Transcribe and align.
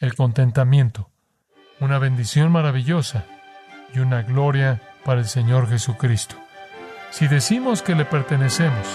el 0.00 0.14
contentamiento, 0.14 1.10
una 1.78 1.98
bendición 1.98 2.50
maravillosa 2.50 3.26
y 3.94 3.98
una 3.98 4.22
gloria 4.22 4.80
para 5.04 5.20
el 5.20 5.26
Señor 5.26 5.68
Jesucristo. 5.68 6.36
Si 7.10 7.28
decimos 7.28 7.82
que 7.82 7.94
le 7.94 8.06
pertenecemos, 8.06 8.86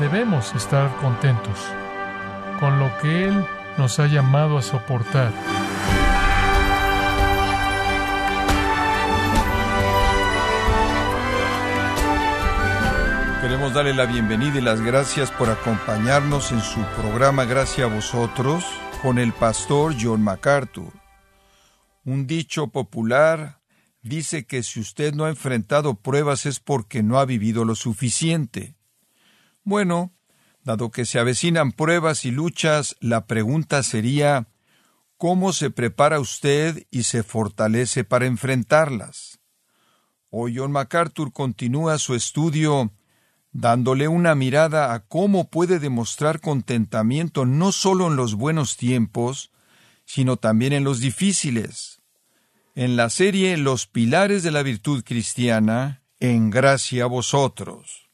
debemos 0.00 0.54
estar 0.54 0.94
contentos 0.96 1.58
con 2.60 2.78
lo 2.78 2.90
que 2.98 3.26
Él 3.26 3.44
nos 3.76 3.98
ha 3.98 4.06
llamado 4.06 4.56
a 4.56 4.62
soportar. 4.62 5.32
Queremos 13.42 13.74
darle 13.74 13.92
la 13.92 14.06
bienvenida 14.06 14.58
y 14.58 14.62
las 14.62 14.80
gracias 14.80 15.30
por 15.30 15.50
acompañarnos 15.50 16.52
en 16.52 16.60
su 16.60 16.82
programa 16.96 17.44
Gracias 17.44 17.90
a 17.90 17.94
vosotros 17.94 18.64
con 19.02 19.18
el 19.18 19.32
pastor 19.32 19.94
John 20.00 20.22
MacArthur. 20.22 20.92
Un 22.04 22.26
dicho 22.26 22.68
popular 22.68 23.60
dice 24.02 24.46
que 24.46 24.62
si 24.62 24.80
usted 24.80 25.14
no 25.14 25.24
ha 25.24 25.28
enfrentado 25.28 25.94
pruebas 25.94 26.46
es 26.46 26.58
porque 26.58 27.02
no 27.02 27.18
ha 27.18 27.24
vivido 27.24 27.64
lo 27.64 27.74
suficiente. 27.74 28.74
Bueno, 29.62 30.12
dado 30.64 30.90
que 30.90 31.04
se 31.04 31.18
avecinan 31.18 31.72
pruebas 31.72 32.24
y 32.24 32.30
luchas, 32.30 32.96
la 33.00 33.26
pregunta 33.26 33.82
sería 33.82 34.48
¿cómo 35.16 35.52
se 35.52 35.70
prepara 35.70 36.20
usted 36.20 36.86
y 36.90 37.04
se 37.04 37.22
fortalece 37.22 38.04
para 38.04 38.26
enfrentarlas? 38.26 39.40
Hoy 40.30 40.56
John 40.56 40.72
MacArthur 40.72 41.32
continúa 41.32 41.98
su 41.98 42.14
estudio 42.14 42.92
dándole 43.52 44.08
una 44.08 44.34
mirada 44.34 44.92
a 44.92 45.00
cómo 45.00 45.48
puede 45.48 45.78
demostrar 45.78 46.40
contentamiento 46.40 47.46
no 47.46 47.72
solo 47.72 48.08
en 48.08 48.16
los 48.16 48.34
buenos 48.34 48.76
tiempos, 48.76 49.50
sino 50.04 50.36
también 50.36 50.72
en 50.72 50.84
los 50.84 51.00
difíciles. 51.00 52.00
En 52.74 52.96
la 52.96 53.10
serie 53.10 53.56
Los 53.56 53.86
pilares 53.86 54.42
de 54.42 54.50
la 54.50 54.62
virtud 54.62 55.02
cristiana, 55.04 56.02
en 56.20 56.50
gracia 56.50 57.04
a 57.04 57.06
vosotros. 57.06 58.08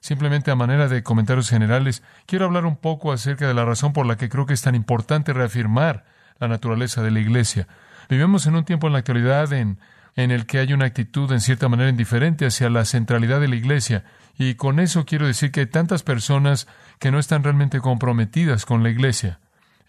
Simplemente 0.00 0.50
a 0.50 0.56
manera 0.56 0.88
de 0.88 1.02
comentarios 1.02 1.50
generales, 1.50 2.02
quiero 2.26 2.46
hablar 2.46 2.64
un 2.64 2.76
poco 2.76 3.12
acerca 3.12 3.46
de 3.46 3.54
la 3.54 3.64
razón 3.64 3.92
por 3.92 4.06
la 4.06 4.16
que 4.16 4.28
creo 4.28 4.46
que 4.46 4.54
es 4.54 4.62
tan 4.62 4.74
importante 4.74 5.32
reafirmar 5.32 6.04
la 6.38 6.48
naturaleza 6.48 7.02
de 7.02 7.10
la 7.10 7.20
Iglesia. 7.20 7.68
Vivimos 8.08 8.46
en 8.46 8.56
un 8.56 8.64
tiempo 8.64 8.86
en 8.86 8.94
la 8.94 9.00
actualidad 9.00 9.52
en 9.52 9.78
en 10.22 10.30
el 10.30 10.46
que 10.46 10.58
hay 10.58 10.72
una 10.72 10.86
actitud 10.86 11.30
en 11.32 11.40
cierta 11.40 11.68
manera 11.68 11.90
indiferente 11.90 12.46
hacia 12.46 12.70
la 12.70 12.84
centralidad 12.84 13.40
de 13.40 13.48
la 13.48 13.56
Iglesia. 13.56 14.04
Y 14.38 14.54
con 14.54 14.80
eso 14.80 15.04
quiero 15.04 15.26
decir 15.26 15.50
que 15.50 15.60
hay 15.60 15.66
tantas 15.66 16.02
personas 16.02 16.66
que 16.98 17.10
no 17.10 17.18
están 17.18 17.42
realmente 17.42 17.80
comprometidas 17.80 18.66
con 18.66 18.82
la 18.82 18.90
Iglesia. 18.90 19.40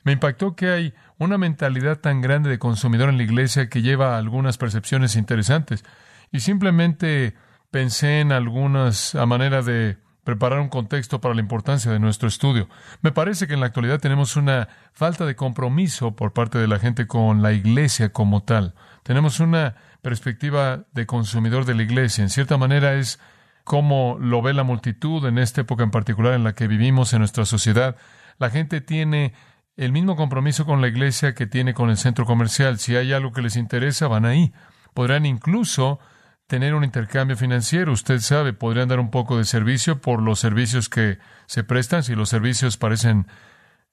Me 0.04 0.14
impactó 0.14 0.56
que 0.56 0.70
hay 0.70 0.94
una 1.18 1.38
mentalidad 1.38 2.00
tan 2.00 2.22
grande 2.22 2.50
de 2.50 2.60
consumidor 2.60 3.10
en 3.10 3.18
la 3.18 3.24
Iglesia 3.24 3.70
que 3.70 3.82
lleva 3.82 4.16
a 4.16 4.18
algunas 4.18 4.58
percepciones 4.58 5.16
interesantes. 5.16 5.84
Y 6.32 6.40
simplemente 6.40 7.36
pensé 7.70 8.20
en 8.20 8.32
algunas 8.32 9.16
a 9.16 9.26
manera 9.26 9.62
de 9.62 9.98
preparar 10.24 10.60
un 10.60 10.70
contexto 10.70 11.20
para 11.20 11.34
la 11.34 11.42
importancia 11.42 11.92
de 11.92 12.00
nuestro 12.00 12.28
estudio. 12.28 12.70
Me 13.02 13.12
parece 13.12 13.48
que 13.48 13.54
en 13.54 13.60
la 13.60 13.66
actualidad 13.68 14.00
tenemos 14.00 14.36
una 14.36 14.68
falta 14.94 15.26
de 15.26 15.36
compromiso 15.36 16.16
por 16.16 16.34
parte 16.34 16.58
de 16.58 16.68
la 16.68 16.80
gente 16.80 17.08
con 17.08 17.42
la 17.42 17.54
iglesia 17.54 18.10
como 18.10 18.44
tal. 18.44 18.76
Tenemos 19.04 19.40
una 19.40 19.76
perspectiva 20.02 20.86
de 20.92 21.06
consumidor 21.06 21.66
de 21.66 21.76
la 21.76 21.84
iglesia. 21.84 22.24
En 22.24 22.30
cierta 22.30 22.58
manera 22.58 22.94
es 22.96 23.20
como 23.64 24.18
lo 24.20 24.42
ve 24.42 24.54
la 24.54 24.64
multitud 24.64 25.26
en 25.26 25.38
esta 25.38 25.62
época 25.62 25.84
en 25.84 25.92
particular 25.92 26.34
en 26.34 26.44
la 26.44 26.54
que 26.54 26.68
vivimos 26.68 27.14
en 27.14 27.20
nuestra 27.20 27.46
sociedad. 27.46 27.96
La 28.38 28.50
gente 28.50 28.82
tiene 28.82 29.34
el 29.78 29.92
mismo 29.92 30.16
compromiso 30.16 30.66
con 30.66 30.82
la 30.82 30.88
iglesia 30.88 31.34
que 31.34 31.48
tiene 31.48 31.74
con 31.74 31.90
el 31.90 31.98
centro 31.98 32.26
comercial. 32.26 32.80
Si 32.80 32.96
hay 32.96 33.14
algo 33.14 33.32
que 33.32 33.42
les 33.42 33.56
interesa, 33.56 34.08
van 34.08 34.26
ahí. 34.26 34.52
Podrán 34.94 35.26
incluso 35.26 36.00
tener 36.48 36.74
un 36.74 36.84
intercambio 36.84 37.38
financiero. 37.38 37.94
Usted 37.94 38.20
sabe, 38.20 38.54
podrían 38.54 38.90
dar 38.90 39.00
un 39.00 39.12
poco 39.12 39.38
de 39.38 39.46
servicio 39.46 40.02
por 40.02 40.22
los 40.22 40.40
servicios 40.40 40.90
que 40.90 41.20
se 41.46 41.64
prestan. 41.64 42.04
Si 42.04 42.16
los 42.16 42.30
servicios 42.30 42.78
parecen 42.78 43.28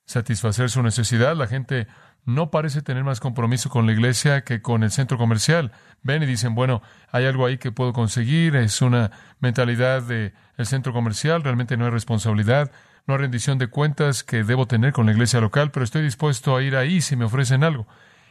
satisfacer 0.06 0.70
su 0.70 0.82
necesidad, 0.82 1.36
la 1.36 1.46
gente 1.46 1.86
no 2.28 2.50
parece 2.50 2.82
tener 2.82 3.04
más 3.04 3.20
compromiso 3.20 3.70
con 3.70 3.86
la 3.86 3.92
iglesia 3.92 4.42
que 4.42 4.60
con 4.60 4.82
el 4.82 4.90
centro 4.90 5.16
comercial. 5.16 5.72
Ven 6.02 6.22
y 6.22 6.26
dicen, 6.26 6.54
bueno, 6.54 6.82
hay 7.10 7.24
algo 7.24 7.46
ahí 7.46 7.56
que 7.56 7.72
puedo 7.72 7.94
conseguir, 7.94 8.54
es 8.54 8.82
una 8.82 9.10
mentalidad 9.40 10.02
del 10.02 10.34
el 10.58 10.66
centro 10.66 10.92
comercial, 10.92 11.42
realmente 11.42 11.78
no 11.78 11.86
hay 11.86 11.90
responsabilidad, 11.90 12.70
no 13.06 13.14
hay 13.14 13.20
rendición 13.20 13.56
de 13.56 13.68
cuentas 13.68 14.24
que 14.24 14.44
debo 14.44 14.66
tener 14.66 14.92
con 14.92 15.06
la 15.06 15.12
iglesia 15.12 15.40
local, 15.40 15.70
pero 15.70 15.84
estoy 15.84 16.02
dispuesto 16.02 16.54
a 16.54 16.62
ir 16.62 16.76
ahí 16.76 17.00
si 17.00 17.16
me 17.16 17.24
ofrecen 17.24 17.64
algo. 17.64 17.86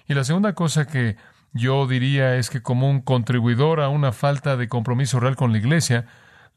Y 0.07 0.13
la 0.13 0.23
segunda 0.23 0.53
cosa 0.53 0.85
que 0.85 1.15
yo 1.53 1.87
diría 1.87 2.35
es 2.35 2.51
que 2.51 2.61
como 2.61 2.87
un 2.87 3.01
contribuidor 3.01 3.79
a 3.79 3.89
una 3.89 4.11
falta 4.11 4.57
de 4.57 4.67
compromiso 4.67 5.19
real 5.19 5.35
con 5.35 5.51
la 5.51 5.57
iglesia, 5.57 6.05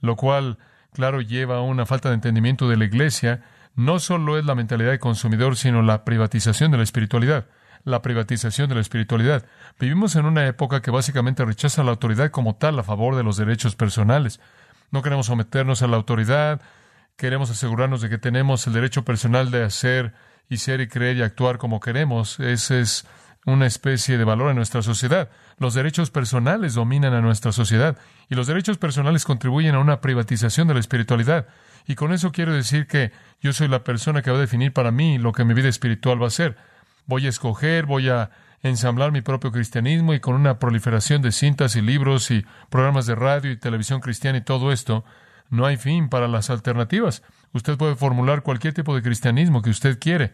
lo 0.02 0.14
cual, 0.16 0.58
claro, 0.92 1.22
lleva 1.22 1.56
a 1.56 1.62
una 1.62 1.86
falta 1.86 2.10
de 2.10 2.16
entendimiento 2.16 2.68
de 2.68 2.76
la 2.76 2.84
iglesia, 2.84 3.40
no 3.80 3.98
solo 3.98 4.38
es 4.38 4.44
la 4.44 4.54
mentalidad 4.54 4.90
de 4.90 4.98
consumidor, 4.98 5.56
sino 5.56 5.80
la 5.80 6.04
privatización 6.04 6.70
de 6.70 6.76
la 6.76 6.82
espiritualidad. 6.82 7.46
La 7.82 8.02
privatización 8.02 8.68
de 8.68 8.74
la 8.74 8.82
espiritualidad. 8.82 9.46
Vivimos 9.78 10.16
en 10.16 10.26
una 10.26 10.46
época 10.46 10.82
que 10.82 10.90
básicamente 10.90 11.46
rechaza 11.46 11.82
la 11.82 11.92
autoridad 11.92 12.30
como 12.30 12.56
tal 12.56 12.78
a 12.78 12.82
favor 12.82 13.16
de 13.16 13.22
los 13.22 13.38
derechos 13.38 13.76
personales. 13.76 14.38
No 14.90 15.00
queremos 15.00 15.26
someternos 15.26 15.80
a 15.80 15.86
la 15.86 15.96
autoridad, 15.96 16.60
queremos 17.16 17.50
asegurarnos 17.50 18.02
de 18.02 18.10
que 18.10 18.18
tenemos 18.18 18.66
el 18.66 18.74
derecho 18.74 19.02
personal 19.02 19.50
de 19.50 19.64
hacer 19.64 20.12
y 20.50 20.58
ser 20.58 20.82
y 20.82 20.88
creer 20.88 21.16
y 21.16 21.22
actuar 21.22 21.56
como 21.56 21.80
queremos. 21.80 22.38
Ese 22.38 22.80
es 22.80 23.06
una 23.46 23.66
especie 23.66 24.18
de 24.18 24.24
valor 24.24 24.50
en 24.50 24.56
nuestra 24.56 24.82
sociedad. 24.82 25.30
Los 25.56 25.72
derechos 25.72 26.10
personales 26.10 26.74
dominan 26.74 27.14
a 27.14 27.22
nuestra 27.22 27.50
sociedad 27.50 27.96
y 28.28 28.34
los 28.34 28.46
derechos 28.46 28.76
personales 28.76 29.24
contribuyen 29.24 29.74
a 29.74 29.78
una 29.78 30.02
privatización 30.02 30.68
de 30.68 30.74
la 30.74 30.80
espiritualidad. 30.80 31.46
Y 31.90 31.96
con 31.96 32.12
eso 32.12 32.30
quiero 32.30 32.52
decir 32.54 32.86
que 32.86 33.10
yo 33.40 33.52
soy 33.52 33.66
la 33.66 33.82
persona 33.82 34.22
que 34.22 34.30
va 34.30 34.36
a 34.36 34.40
definir 34.40 34.72
para 34.72 34.92
mí 34.92 35.18
lo 35.18 35.32
que 35.32 35.44
mi 35.44 35.54
vida 35.54 35.68
espiritual 35.68 36.22
va 36.22 36.28
a 36.28 36.30
ser. 36.30 36.56
Voy 37.06 37.26
a 37.26 37.28
escoger, 37.28 37.84
voy 37.84 38.08
a 38.08 38.30
ensamblar 38.62 39.10
mi 39.10 39.22
propio 39.22 39.50
cristianismo 39.50 40.14
y 40.14 40.20
con 40.20 40.36
una 40.36 40.60
proliferación 40.60 41.20
de 41.20 41.32
cintas 41.32 41.74
y 41.74 41.82
libros 41.82 42.30
y 42.30 42.46
programas 42.68 43.06
de 43.06 43.16
radio 43.16 43.50
y 43.50 43.56
televisión 43.56 44.00
cristiana 44.00 44.38
y 44.38 44.42
todo 44.42 44.70
esto, 44.70 45.04
no 45.48 45.66
hay 45.66 45.78
fin 45.78 46.08
para 46.08 46.28
las 46.28 46.48
alternativas. 46.48 47.24
Usted 47.54 47.76
puede 47.76 47.96
formular 47.96 48.42
cualquier 48.42 48.72
tipo 48.72 48.94
de 48.94 49.02
cristianismo 49.02 49.60
que 49.60 49.70
usted 49.70 49.98
quiere. 49.98 50.32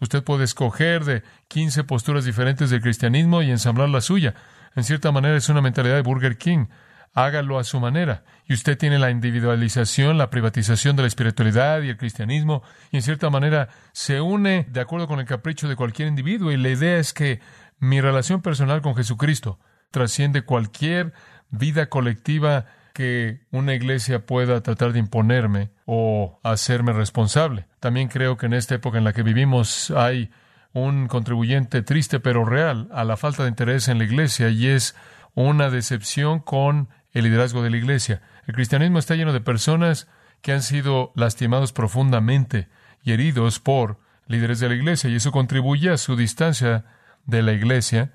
Usted 0.00 0.24
puede 0.24 0.44
escoger 0.44 1.04
de 1.04 1.22
15 1.48 1.84
posturas 1.84 2.24
diferentes 2.24 2.70
del 2.70 2.80
cristianismo 2.80 3.42
y 3.42 3.50
ensamblar 3.50 3.90
la 3.90 4.00
suya. 4.00 4.32
En 4.74 4.84
cierta 4.84 5.12
manera 5.12 5.36
es 5.36 5.50
una 5.50 5.60
mentalidad 5.60 5.96
de 5.96 6.00
Burger 6.00 6.38
King. 6.38 6.64
Hágalo 7.14 7.58
a 7.58 7.64
su 7.64 7.80
manera. 7.80 8.24
Y 8.46 8.54
usted 8.54 8.76
tiene 8.76 8.98
la 8.98 9.10
individualización, 9.10 10.18
la 10.18 10.30
privatización 10.30 10.96
de 10.96 11.02
la 11.02 11.08
espiritualidad 11.08 11.80
y 11.82 11.88
el 11.88 11.96
cristianismo, 11.96 12.62
y 12.90 12.96
en 12.96 13.02
cierta 13.02 13.30
manera 13.30 13.68
se 13.92 14.20
une 14.20 14.66
de 14.68 14.80
acuerdo 14.80 15.06
con 15.06 15.20
el 15.20 15.26
capricho 15.26 15.68
de 15.68 15.76
cualquier 15.76 16.08
individuo. 16.08 16.50
Y 16.50 16.56
la 16.56 16.70
idea 16.70 16.98
es 16.98 17.14
que 17.14 17.40
mi 17.78 18.00
relación 18.00 18.42
personal 18.42 18.82
con 18.82 18.96
Jesucristo 18.96 19.58
trasciende 19.90 20.42
cualquier 20.42 21.12
vida 21.50 21.88
colectiva 21.88 22.66
que 22.94 23.40
una 23.50 23.74
iglesia 23.74 24.24
pueda 24.24 24.60
tratar 24.62 24.92
de 24.92 25.00
imponerme 25.00 25.70
o 25.84 26.40
hacerme 26.42 26.92
responsable. 26.92 27.66
También 27.80 28.08
creo 28.08 28.36
que 28.36 28.46
en 28.46 28.54
esta 28.54 28.76
época 28.76 28.98
en 28.98 29.04
la 29.04 29.12
que 29.12 29.22
vivimos 29.22 29.90
hay 29.90 30.30
un 30.72 31.08
contribuyente 31.08 31.82
triste 31.82 32.20
pero 32.20 32.44
real 32.44 32.88
a 32.92 33.04
la 33.04 33.16
falta 33.16 33.42
de 33.42 33.48
interés 33.48 33.88
en 33.88 33.98
la 33.98 34.04
iglesia 34.04 34.48
y 34.48 34.68
es 34.68 34.96
una 35.34 35.70
decepción 35.70 36.38
con 36.38 36.88
el 37.14 37.24
liderazgo 37.24 37.62
de 37.62 37.70
la 37.70 37.76
iglesia. 37.76 38.20
El 38.46 38.54
cristianismo 38.54 38.98
está 38.98 39.14
lleno 39.14 39.32
de 39.32 39.40
personas 39.40 40.08
que 40.42 40.52
han 40.52 40.62
sido 40.62 41.12
lastimados 41.14 41.72
profundamente 41.72 42.68
y 43.02 43.12
heridos 43.12 43.60
por 43.60 43.98
líderes 44.26 44.60
de 44.60 44.68
la 44.68 44.74
iglesia 44.74 45.08
y 45.08 45.16
eso 45.16 45.32
contribuye 45.32 45.90
a 45.90 45.96
su 45.96 46.16
distancia 46.16 46.84
de 47.24 47.42
la 47.42 47.52
iglesia 47.52 48.12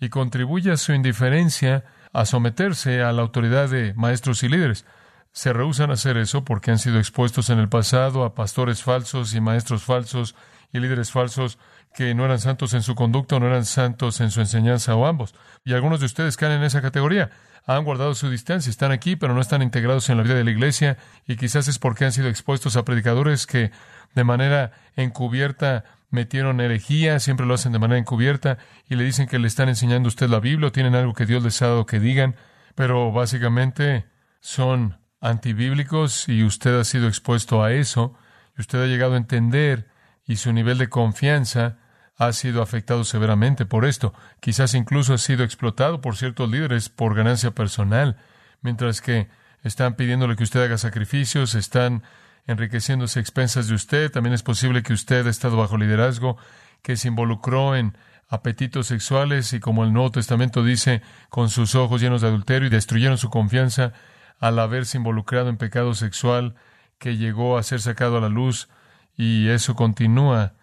y 0.00 0.08
contribuye 0.08 0.70
a 0.70 0.76
su 0.76 0.92
indiferencia 0.92 1.84
a 2.12 2.26
someterse 2.26 3.02
a 3.02 3.12
la 3.12 3.22
autoridad 3.22 3.68
de 3.68 3.94
maestros 3.94 4.42
y 4.42 4.48
líderes. 4.48 4.84
Se 5.32 5.52
rehusan 5.52 5.90
a 5.90 5.94
hacer 5.94 6.18
eso 6.18 6.44
porque 6.44 6.70
han 6.70 6.78
sido 6.78 6.98
expuestos 6.98 7.48
en 7.48 7.58
el 7.58 7.68
pasado 7.68 8.24
a 8.24 8.34
pastores 8.34 8.82
falsos 8.82 9.34
y 9.34 9.40
maestros 9.40 9.82
falsos 9.82 10.34
y 10.72 10.78
líderes 10.78 11.10
falsos 11.10 11.58
que 11.94 12.14
no 12.14 12.24
eran 12.24 12.38
santos 12.38 12.74
en 12.74 12.82
su 12.82 12.94
conducta 12.94 13.38
no 13.38 13.46
eran 13.46 13.64
santos 13.64 14.20
en 14.20 14.30
su 14.30 14.40
enseñanza 14.40 14.94
o 14.94 15.06
ambos. 15.06 15.34
Y 15.64 15.74
algunos 15.74 16.00
de 16.00 16.06
ustedes 16.06 16.36
caen 16.36 16.52
en 16.52 16.62
esa 16.62 16.82
categoría. 16.82 17.30
Han 17.64 17.84
guardado 17.84 18.14
su 18.14 18.28
distancia, 18.28 18.70
están 18.70 18.90
aquí, 18.90 19.14
pero 19.14 19.34
no 19.34 19.40
están 19.40 19.62
integrados 19.62 20.08
en 20.10 20.16
la 20.16 20.24
vida 20.24 20.34
de 20.34 20.44
la 20.44 20.50
iglesia 20.50 20.96
y 21.26 21.36
quizás 21.36 21.68
es 21.68 21.78
porque 21.78 22.04
han 22.04 22.12
sido 22.12 22.28
expuestos 22.28 22.76
a 22.76 22.84
predicadores 22.84 23.46
que 23.46 23.70
de 24.14 24.24
manera 24.24 24.72
encubierta 24.96 25.84
metieron 26.10 26.60
herejía, 26.60 27.20
siempre 27.20 27.46
lo 27.46 27.54
hacen 27.54 27.72
de 27.72 27.78
manera 27.78 27.98
encubierta 27.98 28.58
y 28.88 28.96
le 28.96 29.04
dicen 29.04 29.28
que 29.28 29.38
le 29.38 29.46
están 29.46 29.68
enseñando 29.68 30.08
a 30.08 30.10
usted 30.10 30.28
la 30.28 30.40
Biblia 30.40 30.68
o 30.68 30.72
tienen 30.72 30.94
algo 30.94 31.14
que 31.14 31.24
Dios 31.24 31.42
les 31.42 31.62
ha 31.62 31.68
dado 31.68 31.86
que 31.86 32.00
digan, 32.00 32.34
pero 32.74 33.12
básicamente 33.12 34.06
son 34.40 34.98
antibíblicos 35.20 36.28
y 36.28 36.42
usted 36.42 36.78
ha 36.78 36.84
sido 36.84 37.06
expuesto 37.06 37.62
a 37.62 37.72
eso 37.72 38.14
y 38.58 38.60
usted 38.60 38.82
ha 38.82 38.86
llegado 38.86 39.14
a 39.14 39.18
entender 39.18 39.88
y 40.26 40.36
su 40.36 40.52
nivel 40.52 40.78
de 40.78 40.88
confianza 40.88 41.78
ha 42.16 42.32
sido 42.32 42.62
afectado 42.62 43.04
severamente 43.04 43.66
por 43.66 43.84
esto. 43.84 44.12
Quizás 44.40 44.74
incluso 44.74 45.14
ha 45.14 45.18
sido 45.18 45.44
explotado 45.44 46.00
por 46.00 46.16
ciertos 46.16 46.50
líderes 46.50 46.88
por 46.88 47.14
ganancia 47.14 47.52
personal, 47.52 48.16
mientras 48.60 49.00
que 49.00 49.28
están 49.62 49.94
pidiéndole 49.94 50.36
que 50.36 50.44
usted 50.44 50.62
haga 50.62 50.78
sacrificios, 50.78 51.54
están 51.54 52.02
enriqueciéndose 52.46 53.18
a 53.18 53.22
expensas 53.22 53.68
de 53.68 53.74
usted. 53.74 54.10
También 54.10 54.34
es 54.34 54.42
posible 54.42 54.82
que 54.82 54.92
usted 54.92 55.26
ha 55.26 55.30
estado 55.30 55.56
bajo 55.56 55.76
liderazgo, 55.76 56.36
que 56.82 56.96
se 56.96 57.08
involucró 57.08 57.76
en 57.76 57.96
apetitos 58.28 58.86
sexuales 58.86 59.52
y 59.52 59.60
como 59.60 59.84
el 59.84 59.92
Nuevo 59.92 60.10
Testamento 60.10 60.64
dice, 60.64 61.02
con 61.28 61.50
sus 61.50 61.74
ojos 61.74 62.00
llenos 62.00 62.22
de 62.22 62.28
adulterio 62.28 62.66
y 62.66 62.70
destruyeron 62.70 63.18
su 63.18 63.30
confianza 63.30 63.92
al 64.40 64.58
haberse 64.58 64.96
involucrado 64.96 65.48
en 65.48 65.58
pecado 65.58 65.94
sexual 65.94 66.54
que 66.98 67.16
llegó 67.16 67.58
a 67.58 67.62
ser 67.62 67.80
sacado 67.80 68.16
a 68.16 68.20
la 68.20 68.28
luz 68.28 68.68
y 69.16 69.48
eso 69.48 69.74
continúa 69.74 70.54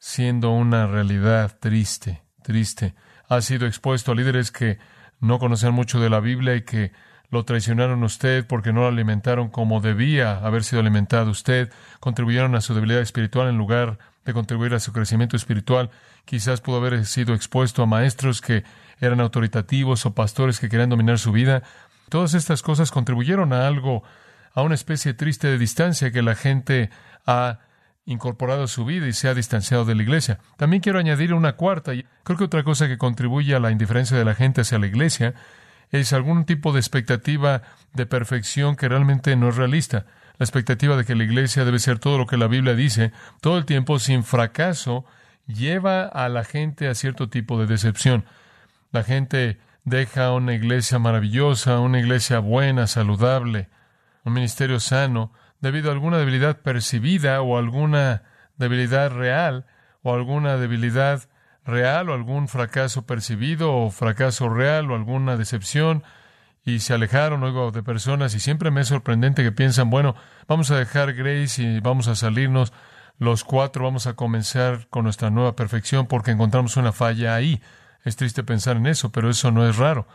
siendo 0.00 0.50
una 0.50 0.86
realidad 0.86 1.56
triste, 1.60 2.22
triste. 2.42 2.94
Ha 3.28 3.42
sido 3.42 3.66
expuesto 3.66 4.10
a 4.10 4.14
líderes 4.14 4.50
que 4.50 4.78
no 5.20 5.38
conocen 5.38 5.72
mucho 5.72 6.00
de 6.00 6.10
la 6.10 6.20
Biblia 6.20 6.56
y 6.56 6.62
que 6.62 6.90
lo 7.28 7.44
traicionaron 7.44 8.02
a 8.02 8.06
usted 8.06 8.46
porque 8.46 8.72
no 8.72 8.80
lo 8.80 8.88
alimentaron 8.88 9.50
como 9.50 9.80
debía 9.80 10.38
haber 10.38 10.64
sido 10.64 10.80
alimentado 10.80 11.30
usted, 11.30 11.70
contribuyeron 12.00 12.56
a 12.56 12.62
su 12.62 12.74
debilidad 12.74 13.02
espiritual 13.02 13.48
en 13.48 13.58
lugar 13.58 13.98
de 14.24 14.32
contribuir 14.32 14.74
a 14.74 14.80
su 14.80 14.92
crecimiento 14.92 15.36
espiritual. 15.36 15.90
Quizás 16.24 16.60
pudo 16.60 16.78
haber 16.78 17.04
sido 17.04 17.34
expuesto 17.34 17.82
a 17.82 17.86
maestros 17.86 18.40
que 18.40 18.64
eran 19.00 19.20
autoritativos 19.20 20.06
o 20.06 20.14
pastores 20.14 20.58
que 20.58 20.68
querían 20.68 20.90
dominar 20.90 21.18
su 21.18 21.30
vida. 21.30 21.62
Todas 22.08 22.34
estas 22.34 22.62
cosas 22.62 22.90
contribuyeron 22.90 23.52
a 23.52 23.66
algo, 23.66 24.02
a 24.54 24.62
una 24.62 24.74
especie 24.74 25.14
triste 25.14 25.46
de 25.46 25.58
distancia 25.58 26.10
que 26.10 26.22
la 26.22 26.34
gente 26.34 26.90
ha 27.26 27.60
incorporado 28.04 28.64
a 28.64 28.68
su 28.68 28.84
vida 28.84 29.06
y 29.06 29.12
se 29.12 29.28
ha 29.28 29.34
distanciado 29.34 29.84
de 29.84 29.94
la 29.94 30.02
iglesia. 30.02 30.38
También 30.56 30.82
quiero 30.82 30.98
añadir 30.98 31.34
una 31.34 31.54
cuarta. 31.54 31.92
Creo 32.24 32.38
que 32.38 32.44
otra 32.44 32.64
cosa 32.64 32.88
que 32.88 32.98
contribuye 32.98 33.54
a 33.54 33.60
la 33.60 33.70
indiferencia 33.70 34.16
de 34.16 34.24
la 34.24 34.34
gente 34.34 34.62
hacia 34.62 34.78
la 34.78 34.86
iglesia 34.86 35.34
es 35.90 36.12
algún 36.12 36.44
tipo 36.44 36.72
de 36.72 36.80
expectativa 36.80 37.62
de 37.92 38.06
perfección 38.06 38.76
que 38.76 38.88
realmente 38.88 39.36
no 39.36 39.48
es 39.48 39.56
realista. 39.56 40.06
La 40.38 40.44
expectativa 40.44 40.96
de 40.96 41.04
que 41.04 41.14
la 41.14 41.24
iglesia 41.24 41.64
debe 41.64 41.78
ser 41.78 41.98
todo 41.98 42.16
lo 42.16 42.26
que 42.26 42.36
la 42.36 42.46
Biblia 42.46 42.74
dice 42.74 43.12
todo 43.40 43.58
el 43.58 43.66
tiempo 43.66 43.98
sin 43.98 44.24
fracaso 44.24 45.04
lleva 45.46 46.04
a 46.04 46.28
la 46.28 46.44
gente 46.44 46.88
a 46.88 46.94
cierto 46.94 47.28
tipo 47.28 47.58
de 47.60 47.66
decepción. 47.66 48.24
La 48.92 49.02
gente 49.02 49.58
deja 49.84 50.32
una 50.32 50.54
iglesia 50.54 50.98
maravillosa, 50.98 51.80
una 51.80 51.98
iglesia 52.00 52.38
buena, 52.38 52.86
saludable, 52.86 53.68
un 54.24 54.32
ministerio 54.32 54.80
sano, 54.80 55.32
debido 55.60 55.90
a 55.90 55.92
alguna 55.92 56.18
debilidad 56.18 56.58
percibida 56.58 57.40
o 57.42 57.58
alguna 57.58 58.22
debilidad 58.56 59.10
real 59.10 59.66
o 60.02 60.14
alguna 60.14 60.56
debilidad 60.56 61.28
real 61.64 62.08
o 62.08 62.14
algún 62.14 62.48
fracaso 62.48 63.06
percibido 63.06 63.74
o 63.74 63.90
fracaso 63.90 64.48
real 64.48 64.90
o 64.90 64.94
alguna 64.94 65.36
decepción 65.36 66.02
y 66.64 66.80
se 66.80 66.94
alejaron 66.94 67.40
luego 67.40 67.70
de 67.70 67.82
personas 67.82 68.34
y 68.34 68.40
siempre 68.40 68.70
me 68.70 68.82
es 68.82 68.88
sorprendente 68.88 69.42
que 69.42 69.52
piensan, 69.52 69.90
bueno, 69.90 70.14
vamos 70.46 70.70
a 70.70 70.78
dejar 70.78 71.14
Grace 71.14 71.62
y 71.62 71.80
vamos 71.80 72.08
a 72.08 72.14
salirnos 72.14 72.72
los 73.18 73.44
cuatro, 73.44 73.84
vamos 73.84 74.06
a 74.06 74.14
comenzar 74.14 74.86
con 74.88 75.04
nuestra 75.04 75.30
nueva 75.30 75.56
perfección 75.56 76.06
porque 76.06 76.30
encontramos 76.30 76.76
una 76.76 76.92
falla 76.92 77.34
ahí. 77.34 77.60
Es 78.02 78.16
triste 78.16 78.42
pensar 78.42 78.76
en 78.76 78.86
eso, 78.86 79.12
pero 79.12 79.28
eso 79.28 79.50
no 79.50 79.68
es 79.68 79.76
raro. 79.76 80.06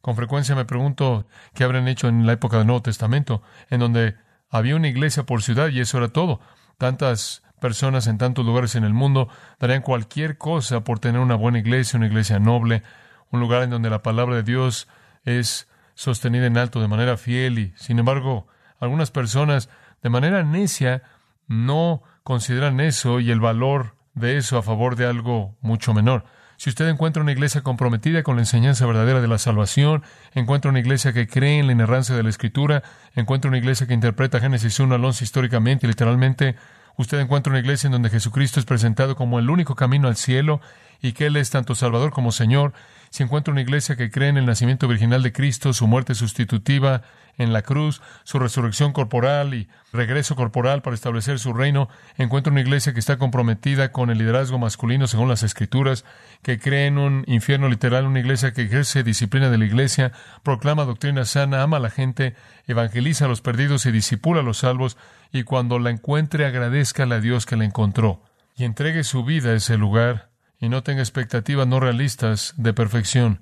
Con 0.00 0.16
frecuencia 0.16 0.54
me 0.54 0.64
pregunto 0.64 1.26
qué 1.54 1.64
habrán 1.64 1.88
hecho 1.88 2.08
en 2.08 2.26
la 2.26 2.32
época 2.32 2.58
del 2.58 2.66
Nuevo 2.66 2.82
Testamento, 2.82 3.42
en 3.70 3.80
donde 3.80 4.16
había 4.54 4.76
una 4.76 4.86
iglesia 4.86 5.24
por 5.24 5.42
ciudad 5.42 5.68
y 5.70 5.80
eso 5.80 5.98
era 5.98 6.10
todo. 6.10 6.38
Tantas 6.78 7.42
personas 7.60 8.06
en 8.06 8.18
tantos 8.18 8.46
lugares 8.46 8.76
en 8.76 8.84
el 8.84 8.94
mundo 8.94 9.28
darían 9.58 9.82
cualquier 9.82 10.38
cosa 10.38 10.84
por 10.84 11.00
tener 11.00 11.20
una 11.20 11.34
buena 11.34 11.58
iglesia, 11.58 11.96
una 11.96 12.06
iglesia 12.06 12.38
noble, 12.38 12.84
un 13.32 13.40
lugar 13.40 13.64
en 13.64 13.70
donde 13.70 13.90
la 13.90 14.02
palabra 14.02 14.36
de 14.36 14.44
Dios 14.44 14.86
es 15.24 15.66
sostenida 15.94 16.46
en 16.46 16.56
alto 16.56 16.80
de 16.80 16.86
manera 16.86 17.16
fiel 17.16 17.58
y, 17.58 17.72
sin 17.74 17.98
embargo, 17.98 18.46
algunas 18.78 19.10
personas 19.10 19.68
de 20.04 20.10
manera 20.10 20.44
necia 20.44 21.02
no 21.48 22.04
consideran 22.22 22.78
eso 22.78 23.18
y 23.18 23.32
el 23.32 23.40
valor 23.40 23.96
de 24.14 24.36
eso 24.36 24.56
a 24.56 24.62
favor 24.62 24.94
de 24.94 25.06
algo 25.06 25.56
mucho 25.62 25.92
menor. 25.94 26.26
Si 26.56 26.70
usted 26.70 26.88
encuentra 26.88 27.22
una 27.22 27.32
iglesia 27.32 27.62
comprometida 27.62 28.22
con 28.22 28.36
la 28.36 28.42
enseñanza 28.42 28.86
verdadera 28.86 29.20
de 29.20 29.28
la 29.28 29.38
salvación, 29.38 30.02
encuentra 30.34 30.70
una 30.70 30.80
iglesia 30.80 31.12
que 31.12 31.26
cree 31.26 31.58
en 31.58 31.66
la 31.66 31.72
inerrancia 31.72 32.14
de 32.14 32.22
la 32.22 32.30
Escritura, 32.30 32.82
encuentra 33.14 33.48
una 33.48 33.58
iglesia 33.58 33.86
que 33.86 33.94
interpreta 33.94 34.40
Génesis 34.40 34.78
1 34.78 34.94
al 34.94 35.04
11 35.04 35.24
históricamente 35.24 35.86
y 35.86 35.90
literalmente, 35.90 36.56
usted 36.96 37.18
encuentra 37.18 37.50
una 37.50 37.60
iglesia 37.60 37.88
en 37.88 37.92
donde 37.92 38.10
Jesucristo 38.10 38.60
es 38.60 38.66
presentado 38.66 39.16
como 39.16 39.38
el 39.38 39.50
único 39.50 39.74
camino 39.74 40.08
al 40.08 40.16
cielo 40.16 40.60
y 41.02 41.12
que 41.12 41.26
Él 41.26 41.36
es 41.36 41.50
tanto 41.50 41.74
Salvador 41.74 42.12
como 42.12 42.32
Señor, 42.32 42.72
si 43.14 43.22
encuentra 43.22 43.52
una 43.52 43.60
iglesia 43.60 43.94
que 43.94 44.10
cree 44.10 44.28
en 44.28 44.38
el 44.38 44.44
nacimiento 44.44 44.88
virginal 44.88 45.22
de 45.22 45.32
Cristo, 45.32 45.72
su 45.72 45.86
muerte 45.86 46.16
sustitutiva 46.16 47.02
en 47.38 47.52
la 47.52 47.62
cruz, 47.62 48.02
su 48.24 48.40
resurrección 48.40 48.92
corporal 48.92 49.54
y 49.54 49.68
regreso 49.92 50.34
corporal 50.34 50.82
para 50.82 50.94
establecer 50.94 51.38
su 51.38 51.52
reino, 51.52 51.88
encuentra 52.16 52.50
una 52.50 52.62
iglesia 52.62 52.92
que 52.92 52.98
está 52.98 53.16
comprometida 53.16 53.92
con 53.92 54.10
el 54.10 54.18
liderazgo 54.18 54.58
masculino 54.58 55.06
según 55.06 55.28
las 55.28 55.44
escrituras, 55.44 56.04
que 56.42 56.58
cree 56.58 56.88
en 56.88 56.98
un 56.98 57.22
infierno 57.28 57.68
literal, 57.68 58.04
una 58.04 58.18
iglesia 58.18 58.52
que 58.52 58.62
ejerce 58.62 59.04
disciplina 59.04 59.48
de 59.48 59.58
la 59.58 59.66
iglesia, 59.66 60.10
proclama 60.42 60.84
doctrina 60.84 61.24
sana, 61.24 61.62
ama 61.62 61.76
a 61.76 61.80
la 61.80 61.90
gente, 61.90 62.34
evangeliza 62.66 63.26
a 63.26 63.28
los 63.28 63.42
perdidos 63.42 63.86
y 63.86 63.92
disipula 63.92 64.40
a 64.40 64.42
los 64.42 64.58
salvos, 64.58 64.96
y 65.32 65.44
cuando 65.44 65.78
la 65.78 65.90
encuentre 65.90 66.46
agradezca 66.46 67.04
a 67.04 67.20
Dios 67.20 67.46
que 67.46 67.54
la 67.54 67.64
encontró 67.64 68.24
y 68.56 68.64
entregue 68.64 69.04
su 69.04 69.22
vida 69.22 69.50
a 69.50 69.54
ese 69.54 69.78
lugar 69.78 70.33
y 70.58 70.68
no 70.68 70.82
tenga 70.82 71.00
expectativas 71.00 71.66
no 71.66 71.80
realistas 71.80 72.54
de 72.56 72.72
perfección. 72.72 73.40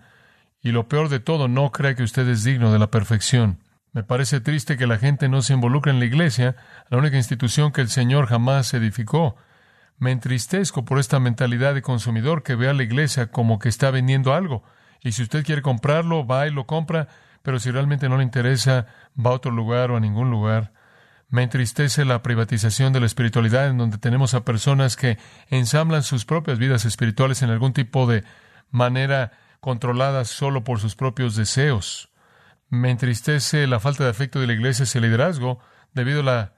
Y 0.63 0.71
lo 0.71 0.89
peor 0.89 1.09
de 1.09 1.21
todo, 1.21 1.49
no 1.49 1.73
crea 1.73 1.95
que 1.95 2.03
usted 2.03 2.29
es 2.29 2.45
digno 2.45 2.73
de 2.73 2.79
la 2.79 2.91
perfección. 2.91 3.59
Me 3.93 4.03
parece 4.03 4.41
triste 4.41 4.77
que 4.77 4.87
la 4.87 4.99
gente 4.99 5.29
no 5.29 5.43
se 5.43 5.53
involucre 5.53 5.93
en 5.93 5.99
la 5.99 6.07
iglesia, 6.07 6.57
la 6.89 6.99
única 6.99 7.17
institución 7.17 7.73
que 7.73 7.83
el 7.83 7.89
Señor 7.89 8.27
jamás 8.27 8.73
edificó. 8.73 9.37
Me 9.99 10.13
entristezco 10.13 10.85
por 10.85 10.99
esta 10.99 11.21
mentalidad 11.21 11.75
de 11.75 11.83
consumidor 11.83 12.43
que 12.43 12.55
ve 12.55 12.69
a 12.69 12.75
la 12.75 12.85
iglesia 12.85 13.31
como 13.31 13.59
que 13.59 13.69
está 13.69 13.91
vendiendo 13.91 14.33
algo. 14.33 14.63
Y 15.03 15.13
si 15.13 15.23
usted 15.23 15.45
quiere 15.45 15.63
comprarlo, 15.63 16.27
va 16.27 16.47
y 16.47 16.51
lo 16.51 16.67
compra, 16.67 17.09
pero 17.43 17.59
si 17.59 17.71
realmente 17.71 18.09
no 18.09 18.17
le 18.17 18.23
interesa, 18.23 18.87
va 19.15 19.31
a 19.31 19.35
otro 19.35 19.51
lugar 19.51 19.91
o 19.91 19.97
a 19.97 20.01
ningún 20.01 20.31
lugar. 20.31 20.73
Me 21.33 21.43
entristece 21.43 22.05
la 22.05 22.23
privatización 22.23 22.93
de 22.93 23.01
la 23.01 23.07
espiritualidad 23.07 23.67
en 23.67 23.79
donde 23.79 23.97
tenemos 23.97 24.35
a 24.35 24.45
personas 24.45 24.97
que 24.97 25.17
ensamblan 25.49 26.03
sus 26.03 26.27
propias 26.27 26.59
vidas 26.59 26.85
espirituales 26.85 27.41
en 27.41 27.49
algún 27.49 27.73
tipo 27.73 28.07
de 28.07 28.23
manera 28.71 29.33
controlada 29.59 30.27
solo 30.27 30.63
por 30.63 30.79
sus 30.79 30.95
propios 30.95 31.35
deseos. 31.35 32.11
Me 32.69 32.91
entristece 32.91 33.67
la 33.67 33.81
falta 33.81 34.05
de 34.05 34.11
afecto 34.11 34.41
de 34.41 34.47
la 34.47 34.53
iglesia 34.53 34.83
hacia 34.83 34.99
el 34.99 35.05
liderazgo 35.05 35.59
debido 35.95 36.21
a 36.21 36.23
la 36.23 36.53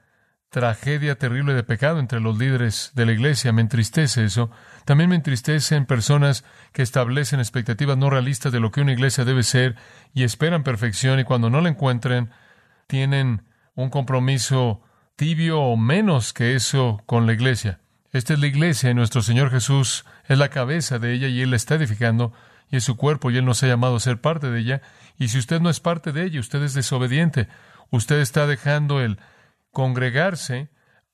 tragedia 0.49 1.17
terrible 1.17 1.53
de 1.53 1.63
pecado 1.63 1.99
entre 1.99 2.19
los 2.19 2.37
líderes 2.37 2.91
de 2.95 3.05
la 3.05 3.13
iglesia. 3.13 3.53
Me 3.53 3.61
entristece 3.61 4.25
eso. 4.25 4.51
También 4.83 5.09
me 5.09 5.15
entristece 5.15 5.77
en 5.77 5.85
personas 5.85 6.43
que 6.73 6.81
establecen 6.81 7.39
expectativas 7.39 7.95
no 7.97 8.09
realistas 8.09 8.51
de 8.51 8.59
lo 8.59 8.71
que 8.71 8.81
una 8.81 8.91
iglesia 8.91 9.23
debe 9.23 9.43
ser 9.43 9.77
y 10.13 10.23
esperan 10.23 10.63
perfección 10.63 11.17
y 11.21 11.23
cuando 11.23 11.49
no 11.49 11.61
la 11.61 11.69
encuentren 11.69 12.29
tienen 12.87 13.54
un 13.75 13.89
compromiso 13.89 14.81
tibio 15.15 15.61
o 15.61 15.77
menos 15.77 16.33
que 16.33 16.55
eso 16.55 17.01
con 17.05 17.25
la 17.25 17.33
iglesia. 17.33 17.79
Esta 18.11 18.33
es 18.33 18.39
la 18.39 18.47
iglesia 18.47 18.89
y 18.89 18.93
nuestro 18.93 19.21
Señor 19.21 19.51
Jesús 19.51 20.05
es 20.27 20.37
la 20.37 20.49
cabeza 20.49 20.99
de 20.99 21.13
ella 21.13 21.27
y 21.27 21.41
Él 21.41 21.51
la 21.51 21.57
está 21.57 21.75
edificando 21.75 22.33
y 22.69 22.77
es 22.77 22.83
su 22.83 22.95
cuerpo 22.95 23.29
y 23.29 23.37
Él 23.37 23.45
nos 23.45 23.61
ha 23.63 23.67
llamado 23.67 23.97
a 23.97 23.99
ser 23.99 24.21
parte 24.21 24.49
de 24.49 24.59
ella 24.59 24.81
y 25.17 25.29
si 25.29 25.37
usted 25.37 25.61
no 25.61 25.69
es 25.69 25.79
parte 25.79 26.11
de 26.11 26.23
ella, 26.23 26.39
usted 26.39 26.61
es 26.63 26.73
desobediente. 26.73 27.47
Usted 27.91 28.19
está 28.19 28.47
dejando 28.47 29.01
el 29.01 29.19
congregarse, 29.71 30.69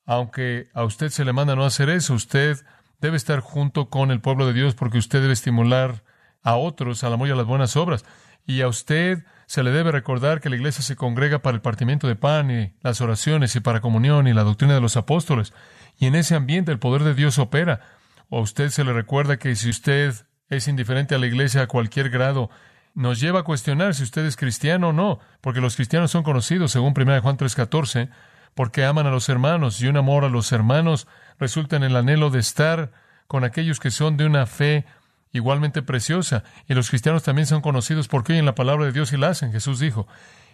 aunque 0.05 0.69
a 0.73 0.83
usted 0.83 1.09
se 1.09 1.25
le 1.25 1.33
manda 1.33 1.55
no 1.55 1.65
hacer 1.65 1.89
eso. 1.89 2.13
Usted 2.13 2.57
debe 2.99 3.17
estar 3.17 3.39
junto 3.39 3.89
con 3.89 4.11
el 4.11 4.21
pueblo 4.21 4.47
de 4.47 4.53
Dios 4.53 4.75
porque 4.75 4.97
usted 4.97 5.21
debe 5.21 5.33
estimular 5.33 6.03
a 6.41 6.55
otros 6.55 7.03
al 7.03 7.13
amor 7.13 7.27
y 7.27 7.31
a 7.31 7.35
las 7.35 7.45
buenas 7.45 7.75
obras. 7.75 8.05
Y 8.45 8.61
a 8.61 8.67
usted 8.67 9.23
se 9.51 9.63
le 9.63 9.71
debe 9.71 9.91
recordar 9.91 10.39
que 10.39 10.49
la 10.49 10.55
iglesia 10.55 10.81
se 10.81 10.95
congrega 10.95 11.39
para 11.39 11.55
el 11.55 11.61
partimiento 11.61 12.07
de 12.07 12.15
pan 12.15 12.49
y 12.49 12.71
las 12.79 13.01
oraciones 13.01 13.53
y 13.53 13.59
para 13.59 13.81
comunión 13.81 14.25
y 14.29 14.33
la 14.33 14.45
doctrina 14.45 14.75
de 14.75 14.79
los 14.79 14.95
apóstoles. 14.95 15.51
Y 15.99 16.05
en 16.05 16.15
ese 16.15 16.35
ambiente 16.35 16.71
el 16.71 16.79
poder 16.79 17.03
de 17.03 17.13
Dios 17.13 17.37
opera. 17.37 17.81
O 18.29 18.37
a 18.37 18.41
usted 18.41 18.69
se 18.69 18.85
le 18.85 18.93
recuerda 18.93 19.35
que 19.35 19.53
si 19.57 19.69
usted 19.69 20.13
es 20.47 20.67
indiferente 20.69 21.15
a 21.15 21.17
la 21.17 21.27
iglesia 21.27 21.63
a 21.63 21.67
cualquier 21.67 22.09
grado, 22.09 22.49
nos 22.93 23.19
lleva 23.19 23.41
a 23.41 23.43
cuestionar 23.43 23.93
si 23.93 24.03
usted 24.03 24.23
es 24.25 24.37
cristiano 24.37 24.87
o 24.87 24.93
no, 24.93 25.19
porque 25.41 25.59
los 25.59 25.75
cristianos 25.75 26.11
son 26.11 26.23
conocidos, 26.23 26.71
según 26.71 26.93
1 26.95 27.21
Juan 27.21 27.35
3:14, 27.35 28.07
porque 28.55 28.85
aman 28.85 29.05
a 29.05 29.11
los 29.11 29.27
hermanos 29.27 29.81
y 29.81 29.87
un 29.87 29.97
amor 29.97 30.23
a 30.23 30.29
los 30.29 30.53
hermanos 30.53 31.09
resulta 31.39 31.75
en 31.75 31.83
el 31.83 31.97
anhelo 31.97 32.29
de 32.29 32.39
estar 32.39 32.93
con 33.27 33.43
aquellos 33.43 33.81
que 33.81 33.91
son 33.91 34.15
de 34.15 34.27
una 34.27 34.45
fe 34.45 34.85
igualmente 35.31 35.81
preciosa. 35.81 36.43
Y 36.67 36.73
los 36.73 36.89
cristianos 36.89 37.23
también 37.23 37.47
son 37.47 37.61
conocidos 37.61 38.07
porque 38.07 38.33
oyen 38.33 38.45
la 38.45 38.55
palabra 38.55 38.85
de 38.85 38.91
Dios 38.91 39.13
y 39.13 39.17
la 39.17 39.29
hacen, 39.29 39.51
Jesús 39.51 39.79
dijo. 39.79 40.07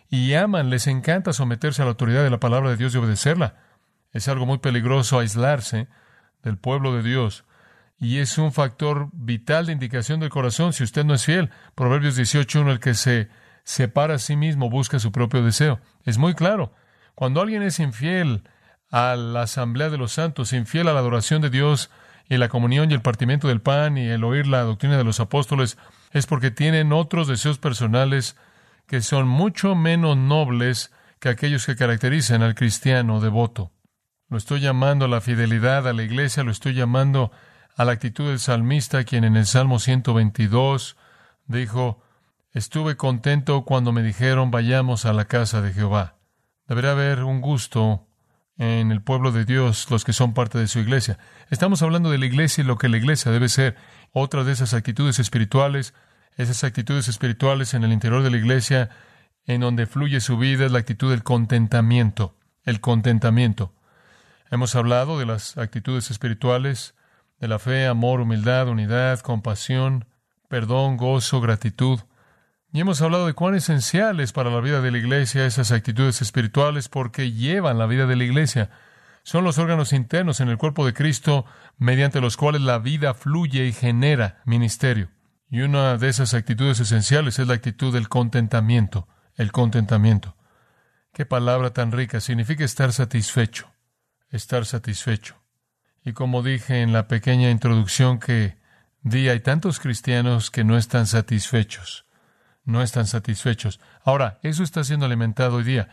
Y 0.10 0.34
aman, 0.34 0.70
les 0.70 0.88
encanta 0.88 1.34
someterse 1.34 1.82
a 1.82 1.86
la 1.86 1.92
autoridad 1.92 2.24
de 2.24 2.30
la 2.30 2.40
palabra 2.40 2.70
de 2.70 2.78
Dios 2.78 2.94
y 2.96 2.98
obedecerla. 2.98 3.56
Es 4.12 4.28
algo 4.28 4.46
muy 4.46 4.60
peligroso 4.60 5.20
aislarse 5.20 5.88
del 6.44 6.58
pueblo 6.58 6.94
de 6.96 7.04
Dios 7.04 7.44
y 8.00 8.20
es 8.20 8.38
un 8.38 8.52
factor 8.54 9.10
vital 9.12 9.66
de 9.66 9.74
indicación 9.74 10.20
del 10.20 10.30
corazón 10.30 10.74
si 10.74 10.84
usted 10.84 11.04
no 11.04 11.14
es 11.14 11.26
fiel. 11.26 11.50
Proverbios 11.76 12.18
18.1, 12.18 12.70
el 12.70 12.80
que 12.80 12.94
se 12.94 13.30
separa 13.64 14.16
a 14.16 14.20
sí 14.20 14.36
mismo 14.36 14.70
busca 14.70 15.00
su 15.00 15.12
propio 15.12 15.44
deseo. 15.44 15.80
Es 16.06 16.18
muy 16.18 16.36
claro. 16.36 16.74
Cuando 17.16 17.42
alguien 17.42 17.64
es 17.64 17.80
infiel 17.80 18.44
a 18.92 19.16
la 19.16 19.42
asamblea 19.44 19.90
de 19.90 19.98
los 19.98 20.14
santos, 20.14 20.54
infiel 20.54 20.88
a 20.88 20.94
la 20.94 21.00
adoración 21.00 21.42
de 21.42 21.50
Dios 21.50 21.90
y 22.30 22.38
la 22.38 22.50
comunión 22.50 22.92
y 22.92 22.94
el 22.94 23.02
partimiento 23.02 23.48
del 23.48 23.62
pan 23.62 23.98
y 23.98 24.08
el 24.08 24.24
oír 24.24 24.48
la 24.48 24.62
doctrina 24.62 24.98
de 24.98 25.04
los 25.04 25.20
apóstoles, 25.20 25.78
es 26.12 26.26
porque 26.26 26.52
tienen 26.52 26.94
otros 26.94 27.28
deseos 27.28 27.58
personales 27.58 28.36
que 28.86 29.02
son 29.02 29.28
mucho 29.28 29.76
menos 29.76 30.18
nobles 30.18 30.92
que 31.20 31.30
aquellos 31.30 31.66
que 31.66 31.76
caracterizan 31.76 32.42
al 32.42 32.56
cristiano 32.56 33.20
devoto. 33.20 33.72
Lo 34.30 34.38
estoy 34.38 34.60
llamando 34.60 35.06
a 35.06 35.08
la 35.08 35.22
fidelidad 35.22 35.88
a 35.88 35.94
la 35.94 36.04
iglesia, 36.04 36.44
lo 36.44 36.52
estoy 36.52 36.74
llamando 36.74 37.32
a 37.76 37.86
la 37.86 37.94
actitud 37.94 38.28
del 38.28 38.40
salmista, 38.40 39.04
quien 39.04 39.24
en 39.24 39.36
el 39.36 39.46
Salmo 39.46 39.80
122 39.80 40.98
dijo, 41.46 42.02
Estuve 42.52 42.98
contento 42.98 43.66
cuando 43.66 43.92
me 43.92 44.02
dijeron 44.02 44.52
vayamos 44.52 45.06
a 45.06 45.14
la 45.14 45.26
casa 45.26 45.62
de 45.62 45.74
Jehová. 45.74 46.16
Debería 46.68 46.92
haber 46.92 47.24
un 47.24 47.40
gusto 47.40 48.07
en 48.58 48.92
el 48.92 49.02
pueblo 49.02 49.32
de 49.32 49.46
Dios, 49.46 49.90
los 49.90 50.04
que 50.04 50.14
son 50.14 50.34
parte 50.34 50.58
de 50.58 50.68
su 50.68 50.80
iglesia. 50.80 51.20
Estamos 51.50 51.82
hablando 51.82 52.10
de 52.10 52.18
la 52.18 52.26
iglesia 52.26 52.64
y 52.64 52.68
lo 52.68 52.78
que 52.78 52.90
la 52.90 52.98
iglesia 52.98 53.32
debe 53.32 53.50
ser. 53.50 53.76
Otra 54.12 54.44
de 54.44 54.52
esas 54.52 54.74
actitudes 54.74 55.20
espirituales, 55.20 55.94
esas 56.36 56.64
actitudes 56.64 57.08
espirituales 57.08 57.74
en 57.74 57.84
el 57.84 57.94
interior 57.94 58.24
de 58.24 58.32
la 58.32 58.38
iglesia, 58.38 58.90
en 59.46 59.62
donde 59.62 59.86
fluye 59.86 60.20
su 60.22 60.38
vida, 60.38 60.66
es 60.66 60.72
la 60.72 60.80
actitud 60.80 61.12
del 61.12 61.24
contentamiento. 61.24 62.36
El 62.64 62.82
contentamiento. 62.82 63.74
Hemos 64.50 64.76
hablado 64.76 65.20
de 65.20 65.26
las 65.26 65.58
actitudes 65.58 66.10
espirituales, 66.10 66.96
de 67.40 67.48
la 67.48 67.60
fe, 67.60 67.86
amor, 67.86 68.22
humildad, 68.22 68.68
unidad, 68.68 69.20
compasión, 69.20 70.06
perdón, 70.48 70.98
gozo, 70.98 71.42
gratitud. 71.42 72.00
Y 72.72 72.82
hemos 72.82 73.02
hablado 73.02 73.26
de 73.26 73.34
cuán 73.34 73.56
esenciales 73.56 74.34
para 74.34 74.50
la 74.50 74.60
vida 74.60 74.82
de 74.82 74.92
la 74.92 74.98
iglesia 74.98 75.46
esas 75.46 75.72
actitudes 75.72 76.22
espirituales 76.22 76.90
porque 76.90 77.32
llevan 77.32 77.78
la 77.78 77.86
vida 77.86 78.06
de 78.06 78.16
la 78.16 78.24
iglesia. 78.24 78.70
Son 79.24 79.44
los 79.44 79.58
órganos 79.58 79.94
internos 79.94 80.40
en 80.40 80.50
el 80.50 80.58
cuerpo 80.58 80.86
de 80.86 80.94
Cristo 80.94 81.46
mediante 81.78 82.22
los 82.22 82.38
cuales 82.38 82.62
la 82.62 82.80
vida 82.80 83.14
fluye 83.14 83.66
y 83.66 83.74
genera 83.74 84.42
ministerio. 84.46 85.10
Y 85.50 85.62
una 85.62 85.98
de 85.98 86.10
esas 86.10 86.34
actitudes 86.34 86.80
esenciales 86.80 87.40
es 87.40 87.48
la 87.48 87.54
actitud 87.54 87.94
del 87.94 88.10
contentamiento, 88.10 89.08
el 89.36 89.52
contentamiento. 89.52 90.36
Qué 91.14 91.26
palabra 91.26 91.72
tan 91.72 91.92
rica, 91.92 92.20
significa 92.20 92.64
estar 92.64 92.92
satisfecho 92.92 93.72
estar 94.30 94.66
satisfecho. 94.66 95.36
Y 96.04 96.14
como 96.14 96.44
dije 96.44 96.82
en 96.82 96.94
la 96.94 97.08
pequeña 97.08 97.50
introducción 97.50 98.20
que 98.20 98.58
di, 99.02 99.30
hay 99.30 99.40
tantos 99.40 99.80
cristianos 99.80 100.52
que 100.52 100.64
no 100.64 100.78
están 100.78 101.08
satisfechos. 101.08 102.06
No 102.68 102.82
están 102.82 103.08
satisfechos. 103.08 103.80
Ahora, 104.04 104.40
eso 104.44 104.62
está 104.62 104.84
siendo 104.84 105.06
alimentado 105.06 105.56
hoy 105.56 105.64
día. 105.64 105.88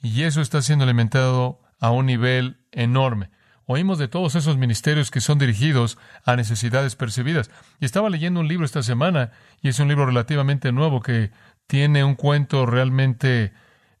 Y 0.00 0.22
eso 0.22 0.40
está 0.40 0.62
siendo 0.62 0.84
alimentado 0.84 1.60
a 1.80 1.90
un 1.90 2.06
nivel 2.06 2.60
enorme. 2.70 3.30
Oímos 3.66 3.98
de 3.98 4.06
todos 4.06 4.36
esos 4.36 4.56
ministerios 4.56 5.10
que 5.10 5.20
son 5.20 5.40
dirigidos 5.40 5.98
a 6.24 6.36
necesidades 6.36 6.94
percibidas. 6.94 7.50
Y 7.80 7.86
estaba 7.86 8.08
leyendo 8.08 8.38
un 8.38 8.46
libro 8.46 8.64
esta 8.64 8.84
semana, 8.84 9.32
y 9.62 9.68
es 9.68 9.80
un 9.80 9.88
libro 9.88 10.06
relativamente 10.06 10.70
nuevo 10.70 11.02
que 11.02 11.32
tiene 11.66 12.04
un 12.04 12.14
cuento 12.14 12.66
realmente 12.66 13.52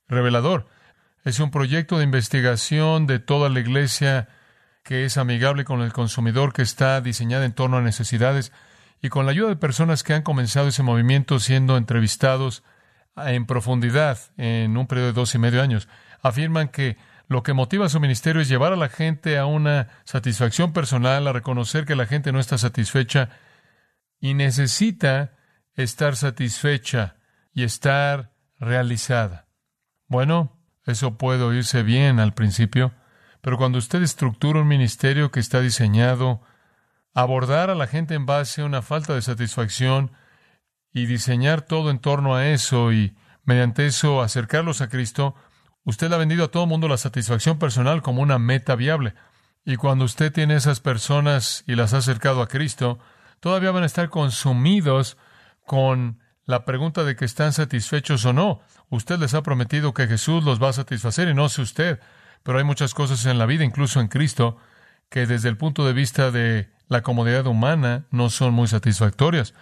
revelador. 0.06 0.68
Es 1.24 1.40
un 1.40 1.50
proyecto 1.50 1.98
de 1.98 2.04
investigación 2.04 3.08
de 3.08 3.18
toda 3.18 3.48
la 3.48 3.58
iglesia 3.58 4.28
que 4.84 5.04
es 5.04 5.16
amigable 5.16 5.64
con 5.64 5.80
el 5.80 5.92
consumidor, 5.92 6.52
que 6.52 6.62
está 6.62 7.00
diseñada 7.00 7.44
en 7.44 7.52
torno 7.52 7.78
a 7.78 7.82
necesidades 7.82 8.52
y 9.02 9.08
con 9.08 9.26
la 9.26 9.32
ayuda 9.32 9.48
de 9.48 9.56
personas 9.56 10.04
que 10.04 10.14
han 10.14 10.22
comenzado 10.22 10.68
ese 10.68 10.84
movimiento 10.84 11.40
siendo 11.40 11.76
entrevistados 11.76 12.62
en 13.16 13.46
profundidad 13.46 14.18
en 14.36 14.76
un 14.76 14.86
periodo 14.86 15.08
de 15.08 15.12
dos 15.12 15.34
y 15.34 15.38
medio 15.38 15.60
años. 15.60 15.88
Afirman 16.22 16.68
que 16.68 16.96
lo 17.26 17.42
que 17.42 17.52
motiva 17.52 17.86
a 17.86 17.88
su 17.88 17.98
ministerio 17.98 18.40
es 18.40 18.48
llevar 18.48 18.72
a 18.72 18.76
la 18.76 18.88
gente 18.88 19.38
a 19.38 19.46
una 19.46 19.88
satisfacción 20.04 20.72
personal, 20.72 21.26
a 21.26 21.32
reconocer 21.32 21.84
que 21.84 21.96
la 21.96 22.06
gente 22.06 22.30
no 22.30 22.38
está 22.38 22.58
satisfecha 22.58 23.30
y 24.20 24.34
necesita 24.34 25.32
estar 25.74 26.14
satisfecha 26.14 27.16
y 27.52 27.64
estar 27.64 28.32
realizada. 28.60 29.48
Bueno, 30.06 30.60
eso 30.86 31.18
puede 31.18 31.42
oírse 31.42 31.82
bien 31.82 32.20
al 32.20 32.34
principio, 32.34 32.92
pero 33.40 33.58
cuando 33.58 33.78
usted 33.78 34.00
estructura 34.02 34.60
un 34.60 34.68
ministerio 34.68 35.32
que 35.32 35.40
está 35.40 35.60
diseñado 35.60 36.42
abordar 37.14 37.70
a 37.70 37.74
la 37.74 37.86
gente 37.86 38.14
en 38.14 38.26
base 38.26 38.62
a 38.62 38.64
una 38.64 38.82
falta 38.82 39.14
de 39.14 39.22
satisfacción 39.22 40.12
y 40.92 41.06
diseñar 41.06 41.62
todo 41.62 41.90
en 41.90 41.98
torno 41.98 42.34
a 42.34 42.48
eso 42.48 42.92
y 42.92 43.14
mediante 43.44 43.86
eso 43.86 44.22
acercarlos 44.22 44.80
a 44.80 44.88
Cristo, 44.88 45.34
usted 45.84 46.12
ha 46.12 46.16
vendido 46.16 46.44
a 46.44 46.50
todo 46.50 46.64
el 46.64 46.68
mundo 46.68 46.88
la 46.88 46.96
satisfacción 46.96 47.58
personal 47.58 48.02
como 48.02 48.22
una 48.22 48.38
meta 48.38 48.76
viable. 48.76 49.14
Y 49.64 49.76
cuando 49.76 50.04
usted 50.04 50.32
tiene 50.32 50.56
esas 50.56 50.80
personas 50.80 51.64
y 51.66 51.76
las 51.76 51.94
ha 51.94 51.98
acercado 51.98 52.42
a 52.42 52.48
Cristo, 52.48 52.98
todavía 53.40 53.70
van 53.70 53.84
a 53.84 53.86
estar 53.86 54.08
consumidos 54.08 55.16
con 55.64 56.20
la 56.44 56.64
pregunta 56.64 57.04
de 57.04 57.14
que 57.16 57.24
están 57.24 57.52
satisfechos 57.52 58.24
o 58.24 58.32
no. 58.32 58.60
Usted 58.90 59.18
les 59.18 59.34
ha 59.34 59.42
prometido 59.42 59.94
que 59.94 60.08
Jesús 60.08 60.44
los 60.44 60.62
va 60.62 60.70
a 60.70 60.74
satisfacer 60.74 61.28
y 61.28 61.34
no 61.34 61.48
sé 61.48 61.62
usted, 61.62 62.00
pero 62.42 62.58
hay 62.58 62.64
muchas 62.64 62.94
cosas 62.94 63.24
en 63.26 63.38
la 63.38 63.46
vida, 63.46 63.64
incluso 63.64 64.00
en 64.00 64.08
Cristo, 64.08 64.58
que 65.12 65.26
desde 65.26 65.50
el 65.50 65.58
punto 65.58 65.84
de 65.84 65.92
vista 65.92 66.30
de 66.30 66.70
la 66.88 67.02
comodidad 67.02 67.46
humana 67.46 68.06
no 68.10 68.30
son 68.30 68.54
muy 68.54 68.66
satisfactorias. 68.66 69.52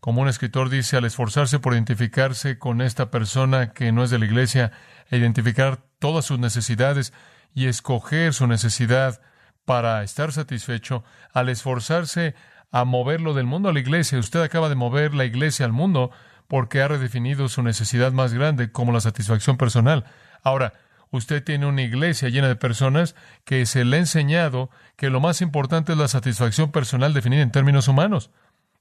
Como 0.00 0.20
un 0.20 0.28
escritor 0.28 0.68
dice, 0.68 0.98
al 0.98 1.06
esforzarse 1.06 1.58
por 1.58 1.72
identificarse 1.72 2.58
con 2.58 2.82
esta 2.82 3.10
persona 3.10 3.72
que 3.72 3.90
no 3.90 4.04
es 4.04 4.10
de 4.10 4.18
la 4.18 4.26
iglesia, 4.26 4.70
identificar 5.10 5.78
todas 5.98 6.26
sus 6.26 6.38
necesidades 6.38 7.14
y 7.54 7.68
escoger 7.68 8.34
su 8.34 8.46
necesidad 8.46 9.22
para 9.64 10.02
estar 10.02 10.30
satisfecho, 10.30 11.04
al 11.32 11.48
esforzarse 11.48 12.34
a 12.70 12.84
moverlo 12.84 13.32
del 13.32 13.46
mundo 13.46 13.70
a 13.70 13.72
la 13.72 13.80
iglesia, 13.80 14.18
usted 14.18 14.42
acaba 14.42 14.68
de 14.68 14.74
mover 14.74 15.14
la 15.14 15.24
iglesia 15.24 15.64
al 15.64 15.72
mundo, 15.72 16.10
porque 16.48 16.82
ha 16.82 16.88
redefinido 16.88 17.48
su 17.48 17.62
necesidad 17.62 18.12
más 18.12 18.34
grande 18.34 18.72
como 18.72 18.92
la 18.92 19.00
satisfacción 19.00 19.56
personal. 19.56 20.04
Ahora, 20.44 20.74
usted 21.10 21.42
tiene 21.42 21.66
una 21.66 21.82
iglesia 21.82 22.28
llena 22.28 22.48
de 22.48 22.56
personas 22.56 23.14
que 23.44 23.64
se 23.66 23.84
le 23.84 23.96
ha 23.96 24.00
enseñado 24.00 24.70
que 24.96 25.10
lo 25.10 25.20
más 25.20 25.40
importante 25.40 25.92
es 25.92 25.98
la 25.98 26.08
satisfacción 26.08 26.70
personal 26.70 27.14
definida 27.14 27.42
en 27.42 27.50
términos 27.50 27.88
humanos. 27.88 28.30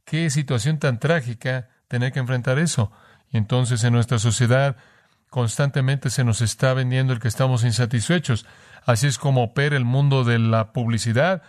Qué 0.06 0.30
situación 0.30 0.80
tan 0.80 1.00
trágica 1.00 1.70
tener 1.88 2.12
que 2.12 2.20
enfrentar 2.20 2.60
eso. 2.60 2.92
Y 3.32 3.38
entonces 3.38 3.84
en 3.84 3.94
nuestra 3.94 4.20
sociedad 4.20 4.78
constantemente 5.30 6.10
se 6.10 6.24
nos 6.24 6.42
está 6.42 6.74
vendiendo 6.74 7.14
el 7.14 7.20
que 7.20 7.28
estamos 7.28 7.64
insatisfechos. 7.64 8.46
Así 8.86 9.08
es 9.08 9.18
como 9.18 9.44
opera 9.44 9.76
el 9.76 9.86
mundo 9.86 10.24
de 10.24 10.40
la 10.40 10.72
publicidad. 10.72 11.44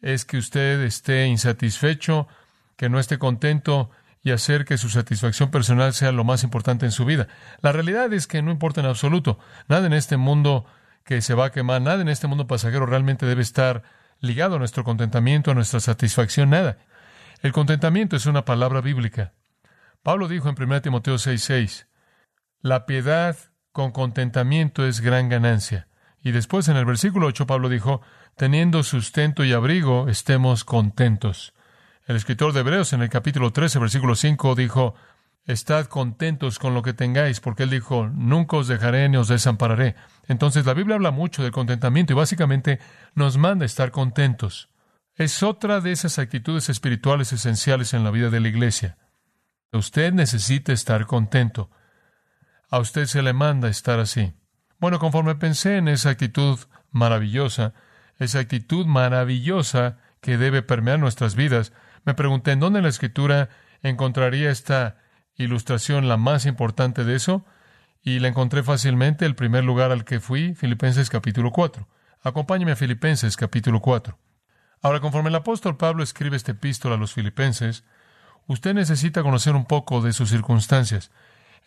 Es 0.00 0.24
que 0.24 0.38
usted 0.38 0.80
esté 0.82 1.26
insatisfecho, 1.26 2.28
que 2.76 2.88
no 2.88 2.98
esté 2.98 3.18
contento 3.18 3.90
y 4.22 4.32
hacer 4.32 4.64
que 4.64 4.78
su 4.78 4.88
satisfacción 4.88 5.50
personal 5.50 5.94
sea 5.94 6.12
lo 6.12 6.24
más 6.24 6.42
importante 6.44 6.86
en 6.86 6.92
su 6.92 7.04
vida. 7.04 7.28
La 7.60 7.72
realidad 7.72 8.12
es 8.12 8.26
que 8.26 8.42
no 8.42 8.50
importa 8.50 8.80
en 8.80 8.86
absoluto. 8.86 9.38
Nada 9.68 9.86
en 9.86 9.92
este 9.92 10.16
mundo 10.16 10.66
que 11.04 11.22
se 11.22 11.34
va 11.34 11.46
a 11.46 11.52
quemar, 11.52 11.80
nada 11.80 12.02
en 12.02 12.08
este 12.08 12.26
mundo 12.26 12.46
pasajero 12.46 12.86
realmente 12.86 13.26
debe 13.26 13.42
estar 13.42 13.82
ligado 14.20 14.56
a 14.56 14.58
nuestro 14.58 14.84
contentamiento, 14.84 15.50
a 15.50 15.54
nuestra 15.54 15.80
satisfacción, 15.80 16.50
nada. 16.50 16.78
El 17.40 17.52
contentamiento 17.52 18.16
es 18.16 18.26
una 18.26 18.44
palabra 18.44 18.80
bíblica. 18.80 19.32
Pablo 20.02 20.28
dijo 20.28 20.48
en 20.48 20.56
1 20.56 20.82
Timoteo 20.82 21.14
6:6, 21.14 21.86
la 22.60 22.86
piedad 22.86 23.36
con 23.72 23.92
contentamiento 23.92 24.84
es 24.84 25.00
gran 25.00 25.28
ganancia. 25.28 25.88
Y 26.20 26.32
después 26.32 26.68
en 26.68 26.76
el 26.76 26.84
versículo 26.84 27.28
8 27.28 27.46
Pablo 27.46 27.68
dijo, 27.68 28.02
teniendo 28.36 28.82
sustento 28.82 29.44
y 29.44 29.52
abrigo, 29.52 30.08
estemos 30.08 30.64
contentos. 30.64 31.54
El 32.08 32.16
escritor 32.16 32.54
de 32.54 32.60
Hebreos 32.60 32.94
en 32.94 33.02
el 33.02 33.10
capítulo 33.10 33.52
13, 33.52 33.78
versículo 33.80 34.14
5 34.14 34.54
dijo, 34.54 34.94
Estad 35.44 35.84
contentos 35.88 36.58
con 36.58 36.72
lo 36.72 36.80
que 36.80 36.94
tengáis, 36.94 37.38
porque 37.40 37.64
él 37.64 37.70
dijo, 37.70 38.08
Nunca 38.08 38.56
os 38.56 38.66
dejaré 38.66 39.10
ni 39.10 39.18
os 39.18 39.28
desampararé. 39.28 39.94
Entonces 40.26 40.64
la 40.64 40.72
Biblia 40.72 40.96
habla 40.96 41.10
mucho 41.10 41.42
del 41.42 41.52
contentamiento 41.52 42.14
y 42.14 42.16
básicamente 42.16 42.80
nos 43.14 43.36
manda 43.36 43.66
estar 43.66 43.90
contentos. 43.90 44.70
Es 45.16 45.42
otra 45.42 45.82
de 45.82 45.92
esas 45.92 46.18
actitudes 46.18 46.70
espirituales 46.70 47.30
esenciales 47.34 47.92
en 47.92 48.04
la 48.04 48.10
vida 48.10 48.30
de 48.30 48.40
la 48.40 48.48
iglesia. 48.48 48.96
Usted 49.70 50.14
necesita 50.14 50.72
estar 50.72 51.04
contento. 51.04 51.70
A 52.70 52.78
usted 52.78 53.04
se 53.04 53.20
le 53.20 53.34
manda 53.34 53.68
estar 53.68 54.00
así. 54.00 54.32
Bueno, 54.78 54.98
conforme 54.98 55.34
pensé 55.34 55.76
en 55.76 55.88
esa 55.88 56.08
actitud 56.08 56.58
maravillosa, 56.90 57.74
esa 58.16 58.38
actitud 58.38 58.86
maravillosa 58.86 59.98
que 60.22 60.38
debe 60.38 60.62
permear 60.62 60.98
nuestras 60.98 61.34
vidas, 61.34 61.74
me 62.08 62.14
pregunté 62.14 62.52
en 62.52 62.60
dónde 62.60 62.80
la 62.80 62.88
escritura 62.88 63.50
encontraría 63.82 64.50
esta 64.50 64.96
ilustración 65.36 66.08
la 66.08 66.16
más 66.16 66.46
importante 66.46 67.04
de 67.04 67.14
eso, 67.14 67.44
y 68.02 68.18
la 68.20 68.28
encontré 68.28 68.62
fácilmente. 68.62 69.26
El 69.26 69.34
primer 69.34 69.62
lugar 69.62 69.92
al 69.92 70.06
que 70.06 70.18
fui, 70.18 70.54
Filipenses 70.54 71.10
capítulo 71.10 71.52
4. 71.52 71.86
Acompáñeme 72.22 72.72
a 72.72 72.76
Filipenses 72.76 73.36
capítulo 73.36 73.82
4. 73.82 74.18
Ahora, 74.80 75.00
conforme 75.00 75.28
el 75.28 75.34
apóstol 75.34 75.76
Pablo 75.76 76.02
escribe 76.02 76.38
este 76.38 76.52
epístola 76.52 76.94
a 76.94 76.98
los 76.98 77.12
filipenses, 77.12 77.84
usted 78.46 78.72
necesita 78.72 79.22
conocer 79.22 79.54
un 79.54 79.66
poco 79.66 80.00
de 80.00 80.14
sus 80.14 80.30
circunstancias. 80.30 81.10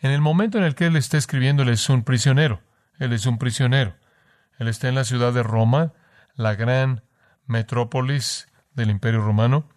En 0.00 0.10
el 0.10 0.20
momento 0.20 0.58
en 0.58 0.64
el 0.64 0.74
que 0.74 0.86
él 0.86 0.96
está 0.96 1.18
escribiendo, 1.18 1.62
él 1.62 1.68
es 1.68 1.88
un 1.88 2.02
prisionero. 2.02 2.62
Él 2.98 3.12
es 3.12 3.26
un 3.26 3.38
prisionero. 3.38 3.94
Él 4.58 4.66
está 4.66 4.88
en 4.88 4.96
la 4.96 5.04
ciudad 5.04 5.32
de 5.32 5.44
Roma, 5.44 5.92
la 6.34 6.56
gran 6.56 7.04
metrópolis 7.46 8.48
del 8.74 8.90
Imperio 8.90 9.20
Romano, 9.20 9.68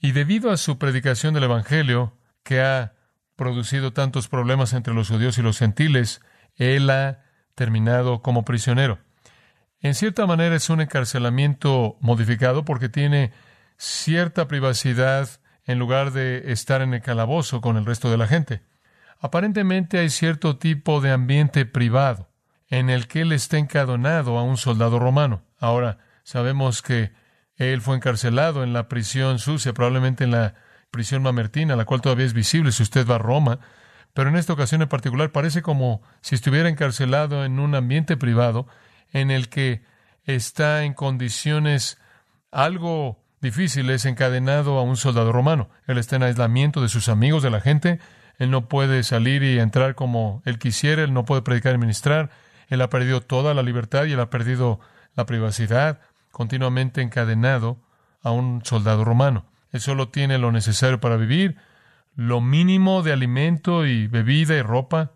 y 0.00 0.12
debido 0.12 0.50
a 0.50 0.56
su 0.56 0.78
predicación 0.78 1.34
del 1.34 1.44
Evangelio, 1.44 2.16
que 2.42 2.60
ha 2.60 2.94
producido 3.36 3.92
tantos 3.92 4.28
problemas 4.28 4.72
entre 4.72 4.94
los 4.94 5.08
judíos 5.08 5.38
y 5.38 5.42
los 5.42 5.58
gentiles, 5.58 6.20
él 6.56 6.90
ha 6.90 7.20
terminado 7.54 8.22
como 8.22 8.44
prisionero. 8.44 8.98
En 9.80 9.94
cierta 9.94 10.26
manera 10.26 10.56
es 10.56 10.70
un 10.70 10.80
encarcelamiento 10.80 11.96
modificado 12.00 12.64
porque 12.64 12.88
tiene 12.88 13.32
cierta 13.76 14.48
privacidad 14.48 15.28
en 15.64 15.78
lugar 15.78 16.12
de 16.12 16.50
estar 16.52 16.82
en 16.82 16.94
el 16.94 17.02
calabozo 17.02 17.60
con 17.60 17.76
el 17.76 17.86
resto 17.86 18.10
de 18.10 18.16
la 18.16 18.26
gente. 18.26 18.62
Aparentemente 19.20 19.98
hay 19.98 20.10
cierto 20.10 20.56
tipo 20.58 21.00
de 21.00 21.12
ambiente 21.12 21.66
privado 21.66 22.28
en 22.68 22.90
el 22.90 23.06
que 23.06 23.22
él 23.22 23.32
está 23.32 23.58
encadonado 23.58 24.38
a 24.38 24.42
un 24.42 24.56
soldado 24.56 24.98
romano. 24.98 25.42
Ahora, 25.58 25.98
sabemos 26.22 26.82
que 26.82 27.12
él 27.58 27.80
fue 27.82 27.96
encarcelado 27.96 28.62
en 28.62 28.72
la 28.72 28.88
prisión 28.88 29.38
sucia, 29.38 29.74
probablemente 29.74 30.24
en 30.24 30.30
la 30.30 30.54
prisión 30.90 31.22
mamertina, 31.22 31.76
la 31.76 31.84
cual 31.84 32.00
todavía 32.00 32.24
es 32.24 32.32
visible 32.32 32.72
si 32.72 32.82
usted 32.82 33.06
va 33.06 33.16
a 33.16 33.18
Roma, 33.18 33.58
pero 34.14 34.30
en 34.30 34.36
esta 34.36 34.52
ocasión 34.52 34.80
en 34.82 34.88
particular 34.88 35.32
parece 35.32 35.60
como 35.62 36.02
si 36.22 36.34
estuviera 36.34 36.68
encarcelado 36.68 37.44
en 37.44 37.58
un 37.58 37.74
ambiente 37.74 38.16
privado 38.16 38.66
en 39.12 39.30
el 39.30 39.48
que 39.48 39.82
está 40.24 40.84
en 40.84 40.94
condiciones 40.94 41.98
algo 42.50 43.22
difíciles, 43.40 44.04
encadenado 44.04 44.78
a 44.78 44.82
un 44.82 44.96
soldado 44.96 45.32
romano. 45.32 45.68
Él 45.86 45.98
está 45.98 46.16
en 46.16 46.24
aislamiento 46.24 46.80
de 46.80 46.88
sus 46.88 47.08
amigos, 47.08 47.42
de 47.42 47.50
la 47.50 47.60
gente, 47.60 48.00
él 48.38 48.50
no 48.50 48.68
puede 48.68 49.02
salir 49.02 49.42
y 49.42 49.58
entrar 49.58 49.94
como 49.94 50.42
él 50.44 50.58
quisiera, 50.58 51.02
él 51.02 51.12
no 51.12 51.24
puede 51.24 51.42
predicar 51.42 51.74
y 51.74 51.78
ministrar, 51.78 52.30
él 52.68 52.80
ha 52.82 52.90
perdido 52.90 53.20
toda 53.20 53.54
la 53.54 53.62
libertad 53.62 54.04
y 54.04 54.12
él 54.12 54.20
ha 54.20 54.30
perdido 54.30 54.80
la 55.14 55.26
privacidad, 55.26 56.00
continuamente 56.38 57.02
encadenado 57.02 57.80
a 58.22 58.30
un 58.30 58.64
soldado 58.64 59.04
romano. 59.04 59.50
Él 59.72 59.80
solo 59.80 60.10
tiene 60.10 60.38
lo 60.38 60.52
necesario 60.52 61.00
para 61.00 61.16
vivir, 61.16 61.56
lo 62.14 62.40
mínimo 62.40 63.02
de 63.02 63.12
alimento 63.12 63.84
y 63.86 64.06
bebida 64.06 64.54
y 64.54 64.62
ropa. 64.62 65.10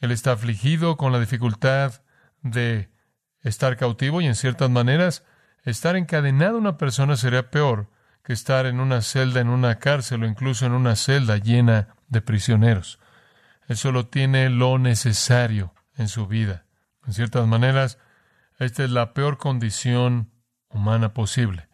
Él 0.00 0.12
está 0.12 0.32
afligido 0.32 0.96
con 0.96 1.12
la 1.12 1.20
dificultad 1.20 2.00
de 2.40 2.88
estar 3.42 3.76
cautivo 3.76 4.22
y 4.22 4.26
en 4.26 4.34
ciertas 4.34 4.70
maneras 4.70 5.24
estar 5.62 5.94
encadenado 5.94 6.56
a 6.56 6.60
una 6.60 6.78
persona 6.78 7.16
sería 7.16 7.50
peor 7.50 7.90
que 8.24 8.32
estar 8.32 8.64
en 8.64 8.80
una 8.80 9.02
celda, 9.02 9.40
en 9.40 9.50
una 9.50 9.78
cárcel 9.78 10.22
o 10.22 10.26
incluso 10.26 10.64
en 10.64 10.72
una 10.72 10.96
celda 10.96 11.36
llena 11.36 11.88
de 12.08 12.22
prisioneros. 12.22 12.98
Él 13.68 13.76
solo 13.76 14.06
tiene 14.06 14.48
lo 14.48 14.78
necesario 14.78 15.74
en 15.98 16.08
su 16.08 16.26
vida. 16.26 16.64
En 17.06 17.12
ciertas 17.12 17.46
maneras, 17.46 17.98
esta 18.58 18.84
es 18.84 18.90
la 18.90 19.12
peor 19.12 19.36
condición 19.36 20.30
humana 20.76 21.12
posible. 21.12 21.68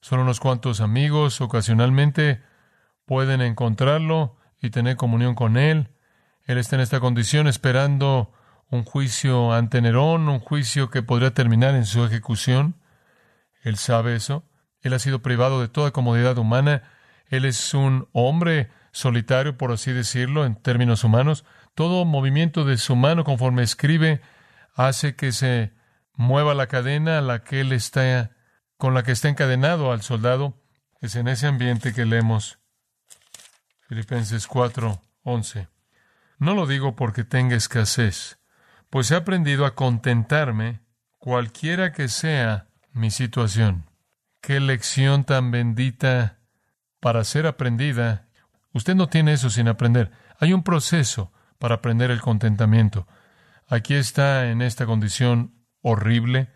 Son 0.00 0.20
unos 0.20 0.40
cuantos 0.40 0.80
amigos, 0.80 1.40
ocasionalmente 1.40 2.42
pueden 3.06 3.40
encontrarlo 3.40 4.36
y 4.60 4.70
tener 4.70 4.96
comunión 4.96 5.34
con 5.34 5.56
él. 5.56 5.88
Él 6.44 6.58
está 6.58 6.76
en 6.76 6.82
esta 6.82 7.00
condición 7.00 7.46
esperando 7.46 8.32
un 8.70 8.84
juicio 8.84 9.52
ante 9.52 9.80
Nerón, 9.80 10.28
un 10.28 10.40
juicio 10.40 10.90
que 10.90 11.02
podría 11.02 11.32
terminar 11.32 11.74
en 11.74 11.84
su 11.84 12.04
ejecución. 12.04 12.76
Él 13.62 13.76
sabe 13.76 14.14
eso. 14.14 14.44
Él 14.80 14.94
ha 14.94 14.98
sido 14.98 15.22
privado 15.22 15.60
de 15.60 15.68
toda 15.68 15.90
comodidad 15.90 16.38
humana. 16.38 16.82
Él 17.26 17.44
es 17.44 17.74
un 17.74 18.08
hombre 18.12 18.70
solitario, 18.92 19.58
por 19.58 19.72
así 19.72 19.92
decirlo, 19.92 20.44
en 20.44 20.56
términos 20.56 21.04
humanos. 21.04 21.44
Todo 21.74 22.04
movimiento 22.04 22.64
de 22.64 22.78
su 22.78 22.96
mano, 22.96 23.24
conforme 23.24 23.62
escribe, 23.62 24.20
hace 24.74 25.14
que 25.14 25.32
se 25.32 25.72
mueva 26.14 26.54
la 26.54 26.66
cadena 26.66 27.18
a 27.18 27.22
la 27.22 27.42
que 27.42 27.60
él 27.60 27.72
está, 27.72 28.30
con 28.80 28.94
la 28.94 29.02
que 29.02 29.12
está 29.12 29.28
encadenado 29.28 29.92
al 29.92 30.00
soldado. 30.00 30.58
Es 31.02 31.14
en 31.14 31.28
ese 31.28 31.46
ambiente 31.46 31.92
que 31.92 32.06
leemos 32.06 32.58
Filipenses 33.86 34.46
4, 34.46 35.02
11. 35.22 35.68
No 36.38 36.54
lo 36.54 36.66
digo 36.66 36.96
porque 36.96 37.22
tenga 37.22 37.56
escasez, 37.56 38.38
pues 38.88 39.10
he 39.10 39.16
aprendido 39.16 39.66
a 39.66 39.74
contentarme 39.74 40.80
cualquiera 41.18 41.92
que 41.92 42.08
sea 42.08 42.68
mi 42.92 43.10
situación. 43.10 43.84
Qué 44.40 44.60
lección 44.60 45.24
tan 45.24 45.50
bendita 45.50 46.38
para 47.00 47.22
ser 47.24 47.46
aprendida. 47.46 48.28
Usted 48.72 48.94
no 48.94 49.08
tiene 49.10 49.34
eso 49.34 49.50
sin 49.50 49.68
aprender. 49.68 50.10
Hay 50.38 50.54
un 50.54 50.62
proceso 50.62 51.32
para 51.58 51.76
aprender 51.76 52.10
el 52.10 52.22
contentamiento. 52.22 53.06
Aquí 53.68 53.92
está 53.92 54.50
en 54.50 54.62
esta 54.62 54.86
condición 54.86 55.66
horrible, 55.82 56.48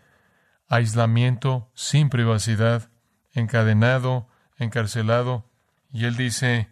aislamiento, 0.75 1.69
sin 1.73 2.09
privacidad, 2.09 2.89
encadenado, 3.33 4.27
encarcelado, 4.57 5.49
y 5.91 6.05
él 6.05 6.15
dice, 6.15 6.69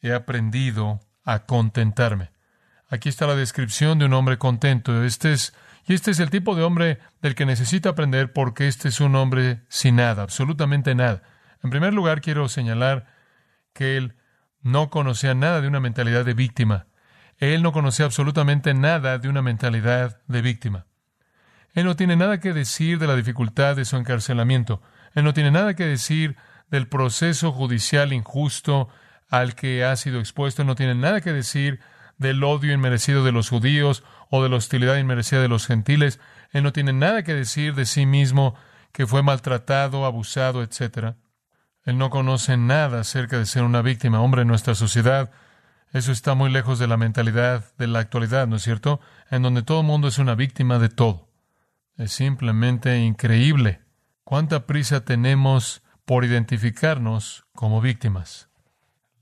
he 0.00 0.12
aprendido 0.12 1.00
a 1.24 1.46
contentarme. 1.46 2.30
Aquí 2.88 3.08
está 3.08 3.26
la 3.26 3.34
descripción 3.34 3.98
de 3.98 4.04
un 4.04 4.12
hombre 4.12 4.38
contento. 4.38 5.02
Este 5.04 5.32
es, 5.32 5.54
y 5.86 5.94
este 5.94 6.10
es 6.10 6.20
el 6.20 6.30
tipo 6.30 6.54
de 6.54 6.62
hombre 6.62 6.98
del 7.22 7.34
que 7.34 7.46
necesita 7.46 7.90
aprender 7.90 8.32
porque 8.32 8.68
este 8.68 8.88
es 8.88 9.00
un 9.00 9.16
hombre 9.16 9.62
sin 9.68 9.96
nada, 9.96 10.22
absolutamente 10.22 10.94
nada. 10.94 11.22
En 11.62 11.70
primer 11.70 11.94
lugar, 11.94 12.20
quiero 12.20 12.48
señalar 12.48 13.06
que 13.72 13.96
él 13.96 14.14
no 14.62 14.90
conocía 14.90 15.34
nada 15.34 15.60
de 15.60 15.68
una 15.68 15.80
mentalidad 15.80 16.24
de 16.24 16.34
víctima. 16.34 16.86
Él 17.38 17.62
no 17.62 17.72
conocía 17.72 18.06
absolutamente 18.06 18.74
nada 18.74 19.18
de 19.18 19.28
una 19.28 19.42
mentalidad 19.42 20.20
de 20.26 20.42
víctima. 20.42 20.86
Él 21.74 21.84
no 21.84 21.96
tiene 21.96 22.16
nada 22.16 22.38
que 22.38 22.52
decir 22.52 22.98
de 22.98 23.06
la 23.06 23.16
dificultad 23.16 23.76
de 23.76 23.84
su 23.84 23.96
encarcelamiento. 23.96 24.80
Él 25.14 25.24
no 25.24 25.34
tiene 25.34 25.50
nada 25.50 25.74
que 25.74 25.84
decir 25.84 26.36
del 26.70 26.88
proceso 26.88 27.52
judicial 27.52 28.12
injusto 28.12 28.88
al 29.28 29.54
que 29.54 29.84
ha 29.84 29.94
sido 29.96 30.20
expuesto. 30.20 30.62
Él 30.62 30.68
no 30.68 30.76
tiene 30.76 30.94
nada 30.94 31.20
que 31.20 31.32
decir 31.32 31.80
del 32.16 32.44
odio 32.44 32.72
inmerecido 32.72 33.24
de 33.24 33.32
los 33.32 33.48
judíos 33.48 34.04
o 34.30 34.42
de 34.42 34.48
la 34.48 34.56
hostilidad 34.56 34.96
inmerecida 34.96 35.42
de 35.42 35.48
los 35.48 35.66
gentiles. 35.66 36.20
Él 36.52 36.62
no 36.62 36.72
tiene 36.72 36.92
nada 36.92 37.24
que 37.24 37.34
decir 37.34 37.74
de 37.74 37.86
sí 37.86 38.06
mismo 38.06 38.54
que 38.92 39.08
fue 39.08 39.24
maltratado, 39.24 40.06
abusado, 40.06 40.62
etc. 40.62 41.16
Él 41.82 41.98
no 41.98 42.08
conoce 42.10 42.56
nada 42.56 43.00
acerca 43.00 43.38
de 43.38 43.46
ser 43.46 43.64
una 43.64 43.82
víctima. 43.82 44.20
Hombre, 44.20 44.42
en 44.42 44.48
nuestra 44.48 44.76
sociedad, 44.76 45.32
eso 45.92 46.12
está 46.12 46.34
muy 46.34 46.50
lejos 46.50 46.78
de 46.78 46.86
la 46.86 46.96
mentalidad 46.96 47.64
de 47.76 47.88
la 47.88 47.98
actualidad, 47.98 48.46
¿no 48.46 48.56
es 48.56 48.62
cierto? 48.62 49.00
En 49.30 49.42
donde 49.42 49.62
todo 49.62 49.80
el 49.80 49.86
mundo 49.86 50.06
es 50.06 50.18
una 50.18 50.36
víctima 50.36 50.78
de 50.78 50.88
todo. 50.88 51.23
Es 51.96 52.12
simplemente 52.12 52.98
increíble 52.98 53.80
cuánta 54.24 54.66
prisa 54.66 55.04
tenemos 55.04 55.82
por 56.04 56.24
identificarnos 56.24 57.46
como 57.54 57.80
víctimas. 57.80 58.50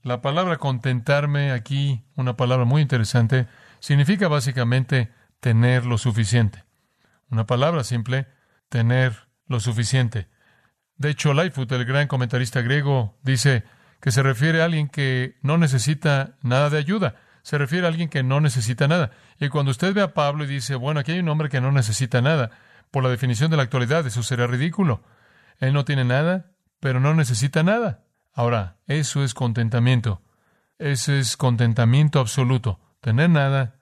La 0.01 0.21
palabra 0.21 0.57
contentarme 0.57 1.51
aquí, 1.51 2.03
una 2.15 2.35
palabra 2.35 2.65
muy 2.65 2.81
interesante, 2.81 3.47
significa 3.79 4.27
básicamente 4.27 5.11
tener 5.39 5.85
lo 5.85 5.97
suficiente. 5.97 6.63
Una 7.29 7.45
palabra 7.45 7.83
simple, 7.83 8.27
tener 8.69 9.27
lo 9.47 9.59
suficiente. 9.59 10.27
De 10.97 11.11
hecho, 11.11 11.33
Lightfoot, 11.33 11.71
el 11.73 11.85
gran 11.85 12.07
comentarista 12.07 12.61
griego, 12.61 13.17
dice 13.23 13.63
que 14.01 14.11
se 14.11 14.23
refiere 14.23 14.61
a 14.61 14.65
alguien 14.65 14.89
que 14.89 15.37
no 15.41 15.57
necesita 15.57 16.37
nada 16.41 16.69
de 16.69 16.79
ayuda. 16.79 17.15
Se 17.43 17.57
refiere 17.57 17.85
a 17.85 17.89
alguien 17.89 18.09
que 18.09 18.23
no 18.23 18.41
necesita 18.41 18.87
nada. 18.87 19.11
Y 19.39 19.49
cuando 19.49 19.71
usted 19.71 19.93
ve 19.93 20.01
a 20.01 20.13
Pablo 20.13 20.45
y 20.45 20.47
dice, 20.47 20.75
bueno, 20.75 21.01
aquí 21.01 21.11
hay 21.11 21.19
un 21.19 21.29
hombre 21.29 21.49
que 21.49 21.61
no 21.61 21.71
necesita 21.71 22.21
nada, 22.21 22.51
por 22.89 23.03
la 23.03 23.09
definición 23.09 23.51
de 23.51 23.57
la 23.57 23.63
actualidad, 23.63 24.05
eso 24.07 24.23
sería 24.23 24.47
ridículo. 24.47 25.03
Él 25.59 25.73
no 25.73 25.85
tiene 25.85 26.05
nada, 26.05 26.51
pero 26.79 26.99
no 26.99 27.13
necesita 27.13 27.63
nada. 27.63 28.03
Ahora, 28.33 28.77
eso 28.87 29.23
es 29.23 29.33
contentamiento. 29.33 30.21
Ese 30.79 31.19
es 31.19 31.37
contentamiento 31.37 32.19
absoluto. 32.19 32.79
Tener 33.01 33.29
nada 33.29 33.75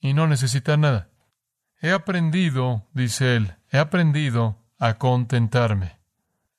y 0.00 0.12
no 0.12 0.26
necesitar 0.26 0.78
nada. 0.78 1.08
He 1.80 1.92
aprendido, 1.92 2.86
dice 2.92 3.36
él, 3.36 3.54
he 3.70 3.78
aprendido 3.78 4.64
a 4.78 4.94
contentarme. 4.94 5.98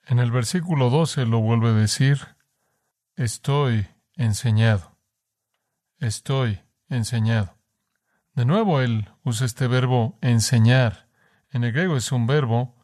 En 0.05 0.19
el 0.19 0.31
versículo 0.31 0.89
12 0.89 1.25
lo 1.25 1.39
vuelve 1.39 1.69
a 1.69 1.73
decir, 1.73 2.35
estoy 3.15 3.87
enseñado. 4.15 4.96
Estoy 5.99 6.59
enseñado. 6.89 7.57
De 8.35 8.45
nuevo 8.45 8.81
él 8.81 9.09
usa 9.23 9.47
este 9.47 9.67
verbo 9.67 10.19
enseñar. 10.21 11.07
En 11.49 11.63
el 11.63 11.71
griego 11.71 11.97
es 11.97 12.11
un 12.11 12.27
verbo 12.27 12.75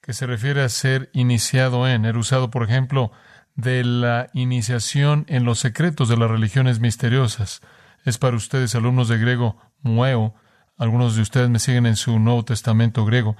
que 0.00 0.12
se 0.12 0.26
refiere 0.26 0.62
a 0.62 0.68
ser 0.68 1.10
iniciado 1.12 1.88
en. 1.88 2.04
Era 2.04 2.16
usado, 2.16 2.50
por 2.50 2.62
ejemplo, 2.62 3.10
de 3.56 3.82
la 3.82 4.28
iniciación 4.34 5.24
en 5.28 5.44
los 5.44 5.58
secretos 5.58 6.08
de 6.08 6.16
las 6.16 6.30
religiones 6.30 6.78
misteriosas. 6.78 7.60
Es 8.04 8.18
para 8.18 8.36
ustedes, 8.36 8.74
alumnos 8.76 9.08
de 9.08 9.18
griego, 9.18 9.56
mueo. 9.80 10.34
Algunos 10.76 11.16
de 11.16 11.22
ustedes 11.22 11.48
me 11.48 11.58
siguen 11.58 11.86
en 11.86 11.96
su 11.96 12.20
Nuevo 12.20 12.44
Testamento 12.44 13.04
griego. 13.04 13.36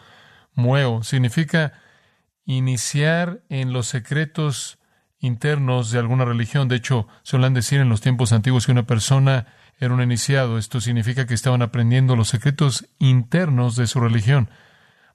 Mueo 0.55 1.05
significa 1.05 1.75
iniciar 2.45 3.43
en 3.49 3.73
los 3.73 3.87
secretos 3.87 4.79
internos 5.25 5.91
de 5.91 5.99
alguna 5.99 6.25
religión. 6.25 6.69
De 6.69 6.77
hecho, 6.77 7.09
suelen 7.23 7.55
decir 7.55 7.81
en 7.81 7.89
los 7.89 8.01
tiempos 8.01 8.33
antiguos 8.33 8.67
que 8.67 8.73
una 8.73 8.87
persona 8.87 9.47
era 9.81 9.95
un 9.95 10.03
iniciado. 10.03 10.59
Esto 10.59 10.81
significa 10.81 11.27
que 11.27 11.35
estaban 11.35 11.63
aprendiendo 11.63 12.17
los 12.17 12.29
secretos 12.29 12.87
internos 12.99 13.77
de 13.77 13.87
su 13.87 14.01
religión. 14.01 14.51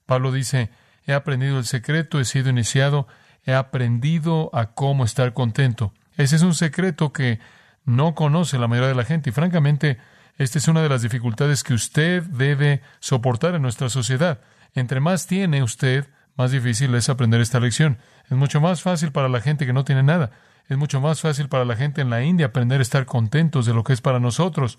Pablo 0.06 0.32
dice, 0.32 0.70
he 1.06 1.12
aprendido 1.12 1.58
el 1.58 1.64
secreto, 1.64 2.20
he 2.20 2.24
sido 2.24 2.50
iniciado, 2.50 3.06
he 3.44 3.54
aprendido 3.54 4.50
a 4.52 4.72
cómo 4.74 5.04
estar 5.04 5.32
contento. 5.32 5.92
Ese 6.16 6.36
es 6.36 6.42
un 6.42 6.54
secreto 6.54 7.12
que 7.12 7.38
no 7.84 8.14
conoce 8.14 8.58
la 8.58 8.68
mayoría 8.68 8.88
de 8.88 8.94
la 8.94 9.04
gente 9.04 9.30
y 9.30 9.32
francamente 9.32 9.98
esta 10.36 10.58
es 10.58 10.68
una 10.68 10.82
de 10.82 10.88
las 10.88 11.02
dificultades 11.02 11.62
que 11.62 11.74
usted 11.74 12.22
debe 12.22 12.82
soportar 12.98 13.54
en 13.54 13.62
nuestra 13.62 13.88
sociedad. 13.88 14.40
Entre 14.74 15.00
más 15.00 15.26
tiene 15.26 15.62
usted, 15.62 16.06
más 16.36 16.50
difícil 16.50 16.94
es 16.94 17.08
aprender 17.08 17.40
esta 17.40 17.60
lección. 17.60 17.98
Es 18.28 18.36
mucho 18.36 18.60
más 18.60 18.82
fácil 18.82 19.12
para 19.12 19.28
la 19.28 19.40
gente 19.40 19.66
que 19.66 19.72
no 19.72 19.84
tiene 19.84 20.02
nada. 20.02 20.30
Es 20.68 20.78
mucho 20.78 21.00
más 21.00 21.20
fácil 21.20 21.48
para 21.48 21.64
la 21.64 21.76
gente 21.76 22.00
en 22.00 22.10
la 22.10 22.22
India 22.22 22.46
aprender 22.46 22.80
a 22.80 22.82
estar 22.82 23.04
contentos 23.04 23.66
de 23.66 23.74
lo 23.74 23.82
que 23.82 23.92
es 23.92 24.00
para 24.00 24.20
nosotros, 24.20 24.78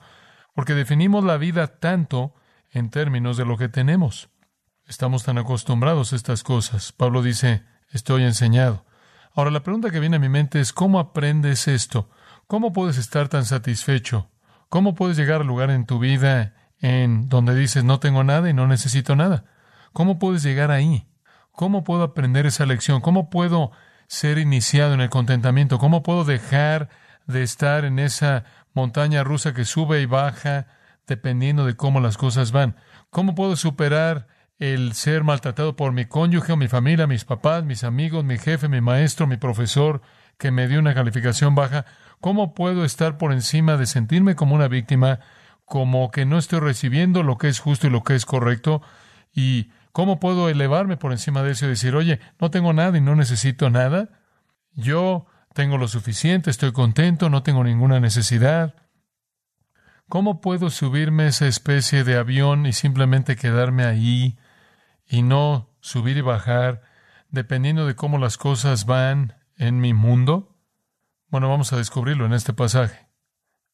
porque 0.54 0.74
definimos 0.74 1.24
la 1.24 1.38
vida 1.38 1.68
tanto 1.80 2.34
en 2.72 2.90
términos 2.90 3.38
de 3.38 3.46
lo 3.46 3.58
que 3.58 3.70
tenemos. 3.70 4.30
Estamos 4.86 5.24
tan 5.24 5.38
acostumbrados 5.38 6.14
a 6.14 6.16
estas 6.16 6.44
cosas. 6.44 6.92
Pablo 6.92 7.22
dice, 7.22 7.64
estoy 7.90 8.24
enseñado. 8.24 8.86
Ahora 9.34 9.52
la 9.52 9.64
pregunta 9.64 9.92
que 9.92 10.00
viene 10.00 10.18
a 10.18 10.20
mi 10.20 10.30
mente 10.30 10.60
es, 10.60 10.74
¿cómo 10.74 11.00
aprendes 11.00 11.68
esto? 11.68 12.10
¿Cómo 12.48 12.74
puedes 12.74 12.98
estar 12.98 13.30
tan 13.30 13.46
satisfecho? 13.46 14.30
¿Cómo 14.70 14.96
puedes 14.96 15.18
llegar 15.18 15.42
al 15.42 15.48
lugar 15.48 15.70
en 15.72 15.86
tu 15.86 16.00
vida 16.00 16.54
en 16.80 17.30
donde 17.30 17.56
dices, 17.56 17.84
no 17.84 18.00
tengo 18.00 18.24
nada 18.24 18.50
y 18.50 18.54
no 18.54 18.68
necesito 18.68 19.16
nada? 19.16 19.46
¿Cómo 19.94 20.20
puedes 20.20 20.44
llegar 20.44 20.72
ahí? 20.72 21.08
¿Cómo 21.62 21.84
puedo 21.84 22.02
aprender 22.02 22.48
esa 22.48 22.66
lección? 22.66 23.02
¿Cómo 23.02 23.30
puedo 23.30 23.70
ser 24.08 24.40
iniciado 24.40 24.96
en 24.96 25.02
el 25.02 25.12
contentamiento? 25.12 25.78
¿Cómo 25.78 26.02
puedo 26.02 26.24
dejar 26.24 26.90
de 27.28 27.44
estar 27.44 27.86
en 27.86 28.00
esa 28.00 28.46
montaña 28.74 29.24
rusa 29.24 29.54
que 29.54 29.64
sube 29.64 30.02
y 30.02 30.08
baja 30.08 30.66
dependiendo 31.06 31.68
de 31.68 31.76
cómo 31.76 32.00
las 32.00 32.18
cosas 32.18 32.52
van? 32.52 32.78
¿Cómo 33.12 33.36
puedo 33.36 33.56
superar 33.56 34.26
el 34.58 34.94
ser 34.94 35.24
maltratado 35.24 35.76
por 35.76 35.92
mi 35.92 36.06
cónyuge 36.06 36.52
o 36.52 36.58
mi 36.58 36.68
familia, 36.68 37.06
mis 37.06 37.26
papás, 37.26 37.64
mis 37.64 37.84
amigos, 37.84 38.26
mi 38.26 38.40
jefe, 38.40 38.68
mi 38.68 38.82
maestro, 38.82 39.28
mi 39.28 39.38
profesor, 39.38 40.02
que 40.40 40.50
me 40.50 40.68
dio 40.68 40.80
una 40.80 40.96
calificación 40.96 41.54
baja? 41.54 41.86
¿Cómo 42.22 42.56
puedo 42.56 42.84
estar 42.86 43.20
por 43.20 43.34
encima 43.34 43.78
de 43.78 43.86
sentirme 43.86 44.34
como 44.34 44.56
una 44.56 44.68
víctima, 44.68 45.20
como 45.66 46.10
que 46.10 46.26
no 46.26 46.40
estoy 46.40 46.60
recibiendo 46.60 47.22
lo 47.22 47.38
que 47.38 47.50
es 47.50 47.60
justo 47.60 47.86
y 47.86 47.92
lo 47.92 48.02
que 48.02 48.16
es 48.16 48.26
correcto? 48.26 48.82
¿Y 49.32 49.70
¿Cómo 49.92 50.20
puedo 50.20 50.50
elevarme 50.50 50.98
por 50.98 51.12
encima 51.12 51.44
de 51.44 51.52
eso 51.52 51.66
y 51.66 51.70
decir, 51.70 51.96
oye, 51.96 52.20
no 52.40 52.50
tengo 52.50 52.72
nada 52.74 52.98
y 52.98 53.02
no 53.02 53.16
necesito 53.16 53.70
nada? 53.70 54.10
Yo 54.74 55.26
tengo 55.54 55.78
lo 55.78 55.88
suficiente, 55.88 56.50
estoy 56.50 56.72
contento, 56.72 57.30
no 57.30 57.44
tengo 57.44 57.64
ninguna 57.64 58.00
necesidad. 58.00 58.76
¿Cómo 60.08 60.40
puedo 60.40 60.70
subirme 60.70 61.24
a 61.24 61.28
esa 61.28 61.48
especie 61.48 62.04
de 62.04 62.18
avión 62.18 62.66
y 62.66 62.74
simplemente 62.74 63.36
quedarme 63.36 63.84
ahí 63.84 64.38
y 65.06 65.24
no 65.24 65.76
subir 65.82 66.18
y 66.18 66.22
bajar 66.22 66.82
dependiendo 67.30 67.86
de 67.86 67.96
cómo 67.96 68.18
las 68.18 68.38
cosas 68.38 68.86
van 68.86 69.36
en 69.58 69.80
mi 69.80 69.94
mundo? 69.94 70.58
Bueno, 71.28 71.50
vamos 71.50 71.74
a 71.74 71.78
descubrirlo 71.78 72.26
en 72.26 72.34
este 72.34 72.54
pasaje. 72.54 73.10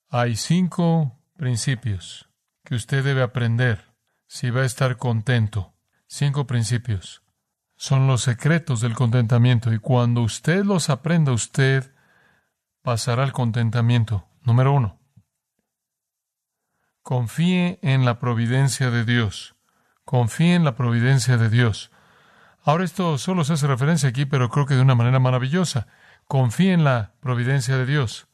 Hay 0.10 0.36
cinco 0.36 1.20
principios 1.36 2.30
que 2.64 2.76
usted 2.76 3.04
debe 3.04 3.22
aprender 3.22 3.94
si 4.26 4.50
va 4.50 4.62
a 4.62 4.66
estar 4.66 4.98
contento 4.98 5.77
Cinco 6.08 6.48
principios. 6.48 7.22
Son 7.76 8.08
los 8.08 8.22
secretos 8.22 8.80
del 8.80 8.96
contentamiento 8.96 9.74
y 9.74 9.80
cuando 9.80 10.22
usted 10.22 10.64
los 10.64 10.90
aprenda, 10.90 11.34
usted 11.34 11.94
pasará 12.82 13.24
al 13.24 13.34
contentamiento. 13.34 14.28
Número 14.42 14.72
uno. 14.72 15.00
Confíe 17.04 17.80
en 17.82 18.06
la 18.06 18.20
providencia 18.20 18.90
de 18.90 19.04
Dios. 19.04 19.56
Confíe 20.06 20.56
en 20.56 20.64
la 20.64 20.76
providencia 20.76 21.38
de 21.38 21.50
Dios. 21.50 21.92
Ahora 22.64 22.86
esto 22.86 23.18
solo 23.18 23.44
se 23.44 23.54
hace 23.54 23.68
referencia 23.68 24.10
aquí, 24.10 24.26
pero 24.26 24.50
creo 24.50 24.66
que 24.66 24.76
de 24.76 24.82
una 24.82 24.96
manera 24.96 25.20
maravillosa. 25.20 25.88
Confíe 26.26 26.72
en 26.72 26.86
la 26.86 27.14
providencia 27.20 27.78
de 27.78 27.86
Dios. 27.86 28.28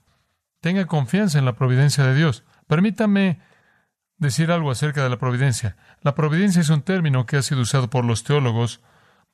Tenga 0.62 0.86
confianza 0.86 1.40
en 1.40 1.46
la 1.46 1.56
providencia 1.56 2.04
de 2.04 2.16
Dios. 2.16 2.44
Permítame 2.68 3.42
decir 4.24 4.52
algo 4.52 4.72
acerca 4.72 5.04
de 5.04 5.10
la 5.10 5.20
providencia. 5.20 5.76
La 6.02 6.16
providencia 6.16 6.62
es 6.62 6.70
un 6.70 6.82
término 6.82 7.28
que 7.28 7.38
ha 7.38 7.44
sido 7.44 7.62
usado 7.62 7.90
por 7.90 8.04
los 8.04 8.24
teólogos 8.24 8.82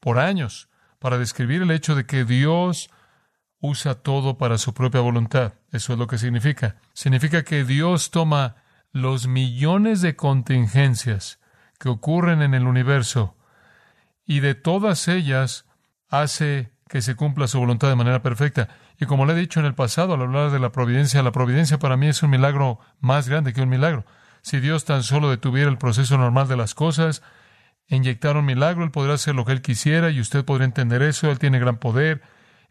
por 0.01 0.19
años 0.19 0.69
para 0.99 1.17
describir 1.17 1.61
el 1.61 1.71
hecho 1.71 1.95
de 1.95 2.05
que 2.05 2.25
Dios 2.25 2.89
usa 3.61 3.95
todo 3.95 4.37
para 4.37 4.57
su 4.57 4.73
propia 4.73 5.01
voluntad. 5.01 5.53
Eso 5.71 5.93
es 5.93 5.99
lo 5.99 6.07
que 6.07 6.17
significa. 6.17 6.75
Significa 6.93 7.43
que 7.43 7.63
Dios 7.63 8.11
toma 8.11 8.55
los 8.91 9.27
millones 9.27 10.01
de 10.01 10.15
contingencias 10.15 11.39
que 11.79 11.89
ocurren 11.89 12.41
en 12.41 12.53
el 12.53 12.67
universo 12.67 13.37
y 14.25 14.41
de 14.41 14.55
todas 14.55 15.07
ellas 15.07 15.65
hace 16.09 16.71
que 16.89 17.01
se 17.01 17.15
cumpla 17.15 17.47
su 17.47 17.59
voluntad 17.59 17.87
de 17.87 17.95
manera 17.95 18.21
perfecta. 18.21 18.69
Y 18.99 19.05
como 19.05 19.25
le 19.25 19.33
he 19.33 19.35
dicho 19.35 19.59
en 19.59 19.65
el 19.65 19.75
pasado 19.75 20.13
al 20.13 20.21
hablar 20.21 20.51
de 20.51 20.59
la 20.59 20.71
providencia, 20.71 21.21
la 21.23 21.31
providencia 21.31 21.79
para 21.79 21.97
mí 21.97 22.07
es 22.07 22.23
un 22.23 22.31
milagro 22.31 22.79
más 22.99 23.29
grande 23.29 23.53
que 23.53 23.61
un 23.61 23.69
milagro. 23.69 24.05
Si 24.41 24.59
Dios 24.59 24.85
tan 24.85 25.03
solo 25.03 25.29
detuviera 25.29 25.69
el 25.69 25.77
proceso 25.77 26.17
normal 26.17 26.47
de 26.47 26.57
las 26.57 26.75
cosas, 26.75 27.21
inyectar 27.87 28.37
un 28.37 28.45
milagro, 28.45 28.83
Él 28.83 28.91
podría 28.91 29.15
hacer 29.15 29.35
lo 29.35 29.45
que 29.45 29.51
Él 29.51 29.61
quisiera 29.61 30.09
y 30.09 30.19
usted 30.19 30.45
podría 30.45 30.65
entender 30.65 31.01
eso. 31.01 31.29
Él 31.29 31.39
tiene 31.39 31.59
gran 31.59 31.77
poder. 31.77 32.21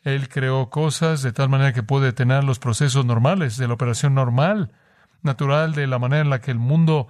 Él 0.03 0.29
creó 0.29 0.71
cosas 0.71 1.23
de 1.23 1.33
tal 1.33 1.49
manera 1.49 1.73
que 1.73 1.83
puede 1.83 2.07
detener 2.07 2.45
los 2.45 2.59
procesos 2.59 3.05
normales 3.05 3.57
de 3.57 3.69
la 3.69 3.75
operación 3.75 4.15
normal, 4.15 4.73
natural, 5.23 5.75
de 5.75 5.87
la 5.87 5.99
manera 5.99 6.23
en 6.23 6.31
la 6.31 6.41
que 6.41 6.51
el 6.51 6.59
mundo 6.59 7.09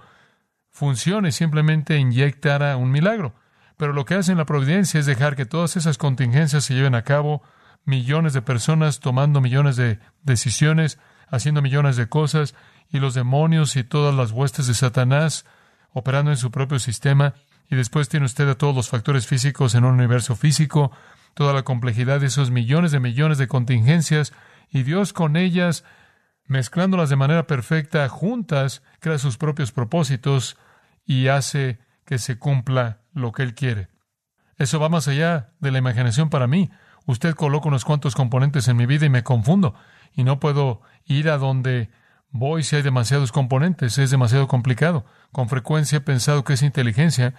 funcione, 0.71 1.31
simplemente 1.31 1.97
inyectara 1.97 2.75
un 2.77 2.91
milagro. 2.91 3.35
Pero 3.77 3.93
lo 3.93 4.05
que 4.05 4.15
hace 4.15 4.31
en 4.31 4.37
la 4.37 4.45
providencia 4.45 4.99
es 4.99 5.05
dejar 5.05 5.35
que 5.35 5.45
todas 5.45 5.77
esas 5.77 5.97
contingencias 5.97 6.65
se 6.65 6.73
lleven 6.73 6.95
a 6.95 7.03
cabo, 7.03 7.43
millones 7.85 8.33
de 8.33 8.41
personas 8.41 8.99
tomando 8.99 9.39
millones 9.39 9.75
de 9.75 9.99
decisiones, 10.23 10.99
haciendo 11.29 11.61
millones 11.61 11.95
de 11.95 12.09
cosas, 12.09 12.55
y 12.89 12.99
los 12.99 13.13
demonios 13.13 13.75
y 13.75 13.83
todas 13.83 14.13
las 14.15 14.31
huestes 14.31 14.67
de 14.67 14.73
Satanás 14.73 15.45
operando 15.91 16.31
en 16.31 16.37
su 16.37 16.51
propio 16.51 16.79
sistema, 16.79 17.33
y 17.69 17.75
después 17.75 18.09
tiene 18.09 18.25
usted 18.25 18.49
a 18.49 18.57
todos 18.57 18.75
los 18.75 18.89
factores 18.89 19.27
físicos 19.27 19.75
en 19.75 19.85
un 19.85 19.93
universo 19.93 20.35
físico, 20.35 20.91
toda 21.33 21.53
la 21.53 21.63
complejidad 21.63 22.19
de 22.19 22.27
esos 22.27 22.51
millones 22.51 22.91
de 22.91 22.99
millones 22.99 23.37
de 23.37 23.47
contingencias, 23.47 24.33
y 24.71 24.83
Dios 24.83 25.13
con 25.13 25.35
ellas, 25.35 25.83
mezclándolas 26.45 27.09
de 27.09 27.15
manera 27.15 27.47
perfecta, 27.47 28.07
juntas, 28.09 28.83
crea 28.99 29.17
sus 29.17 29.37
propios 29.37 29.71
propósitos 29.71 30.57
y 31.05 31.27
hace 31.27 31.79
que 32.05 32.17
se 32.17 32.37
cumpla 32.37 33.01
lo 33.13 33.31
que 33.31 33.43
Él 33.43 33.53
quiere. 33.53 33.89
Eso 34.57 34.79
va 34.79 34.89
más 34.89 35.07
allá 35.07 35.53
de 35.59 35.71
la 35.71 35.77
imaginación 35.77 36.29
para 36.29 36.47
mí. 36.47 36.69
Usted 37.05 37.33
coloca 37.33 37.67
unos 37.67 37.85
cuantos 37.85 38.13
componentes 38.13 38.67
en 38.67 38.77
mi 38.77 38.85
vida 38.85 39.05
y 39.05 39.09
me 39.09 39.23
confundo, 39.23 39.75
y 40.13 40.23
no 40.23 40.39
puedo 40.39 40.81
ir 41.05 41.29
a 41.29 41.37
donde 41.37 41.89
Voy 42.31 42.61
si 42.63 42.75
hay 42.75 42.83
demasiados 42.83 43.31
componentes, 43.31 43.97
es 43.97 44.11
demasiado 44.11 44.47
complicado. 44.47 45.05
Con 45.31 45.49
frecuencia 45.49 45.97
he 45.97 46.01
pensado 46.01 46.43
que 46.43 46.53
es 46.53 46.61
inteligencia, 46.61 47.33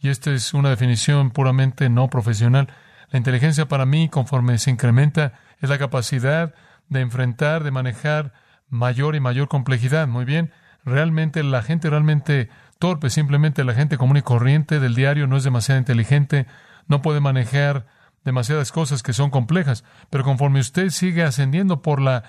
y 0.00 0.10
esta 0.10 0.30
es 0.30 0.54
una 0.54 0.70
definición 0.70 1.30
puramente 1.30 1.88
no 1.88 2.08
profesional. 2.08 2.68
La 3.10 3.18
inteligencia 3.18 3.66
para 3.66 3.84
mí, 3.84 4.08
conforme 4.08 4.58
se 4.58 4.70
incrementa, 4.70 5.32
es 5.60 5.68
la 5.68 5.78
capacidad 5.78 6.54
de 6.88 7.00
enfrentar, 7.00 7.64
de 7.64 7.72
manejar 7.72 8.32
mayor 8.68 9.16
y 9.16 9.20
mayor 9.20 9.48
complejidad. 9.48 10.06
Muy 10.06 10.24
bien, 10.24 10.52
realmente 10.84 11.42
la 11.42 11.62
gente 11.62 11.90
realmente 11.90 12.48
torpe, 12.78 13.10
simplemente 13.10 13.64
la 13.64 13.74
gente 13.74 13.98
común 13.98 14.18
y 14.18 14.22
corriente 14.22 14.78
del 14.78 14.94
diario 14.94 15.26
no 15.26 15.36
es 15.36 15.42
demasiado 15.42 15.80
inteligente, 15.80 16.46
no 16.86 17.02
puede 17.02 17.18
manejar 17.20 17.86
demasiadas 18.24 18.70
cosas 18.70 19.02
que 19.02 19.12
son 19.12 19.30
complejas, 19.30 19.84
pero 20.10 20.22
conforme 20.22 20.60
usted 20.60 20.90
sigue 20.90 21.24
ascendiendo 21.24 21.82
por 21.82 22.00
la 22.00 22.24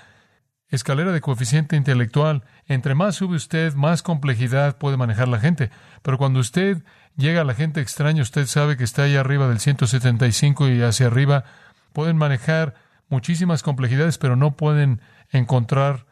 escalera 0.70 1.12
de 1.12 1.20
coeficiente 1.20 1.76
intelectual. 1.76 2.44
Entre 2.66 2.94
más 2.94 3.16
sube 3.16 3.36
usted, 3.36 3.74
más 3.74 4.02
complejidad 4.02 4.78
puede 4.78 4.96
manejar 4.96 5.28
la 5.28 5.40
gente. 5.40 5.70
Pero 6.02 6.18
cuando 6.18 6.40
usted 6.40 6.82
llega 7.16 7.42
a 7.42 7.44
la 7.44 7.54
gente 7.54 7.80
extraña, 7.80 8.22
usted 8.22 8.46
sabe 8.46 8.76
que 8.76 8.84
está 8.84 9.02
ahí 9.02 9.16
arriba 9.16 9.48
del 9.48 9.60
175 9.60 10.68
y 10.68 10.82
hacia 10.82 11.08
arriba. 11.08 11.44
Pueden 11.92 12.16
manejar 12.16 12.74
muchísimas 13.08 13.62
complejidades, 13.62 14.18
pero 14.18 14.36
no 14.36 14.56
pueden 14.56 15.00
encontrar 15.30 16.06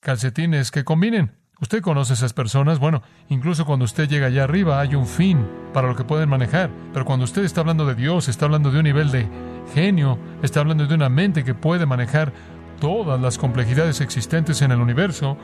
calcetines 0.00 0.70
que 0.70 0.84
combinen. 0.84 1.32
Usted 1.60 1.82
conoce 1.82 2.12
a 2.12 2.14
esas 2.14 2.32
personas. 2.32 2.78
Bueno, 2.78 3.02
incluso 3.28 3.64
cuando 3.64 3.84
usted 3.84 4.08
llega 4.08 4.26
allá 4.26 4.44
arriba 4.44 4.80
hay 4.80 4.94
un 4.94 5.06
fin 5.06 5.46
para 5.72 5.88
lo 5.88 5.96
que 5.96 6.04
pueden 6.04 6.28
manejar. 6.28 6.70
Pero 6.92 7.04
cuando 7.04 7.24
usted 7.24 7.44
está 7.44 7.60
hablando 7.60 7.86
de 7.86 7.94
Dios, 7.94 8.28
está 8.28 8.44
hablando 8.44 8.70
de 8.70 8.78
un 8.78 8.84
nivel 8.84 9.10
de 9.10 9.28
genio, 9.72 10.18
está 10.42 10.60
hablando 10.60 10.86
de 10.86 10.94
una 10.94 11.08
mente 11.08 11.44
que 11.44 11.54
puede 11.54 11.86
manejar 11.86 12.32
todas 12.80 13.20
las 13.20 13.38
complejidades 13.38 14.00
existentes 14.00 14.62
en 14.62 14.72
el 14.72 14.80
universo 14.80 15.36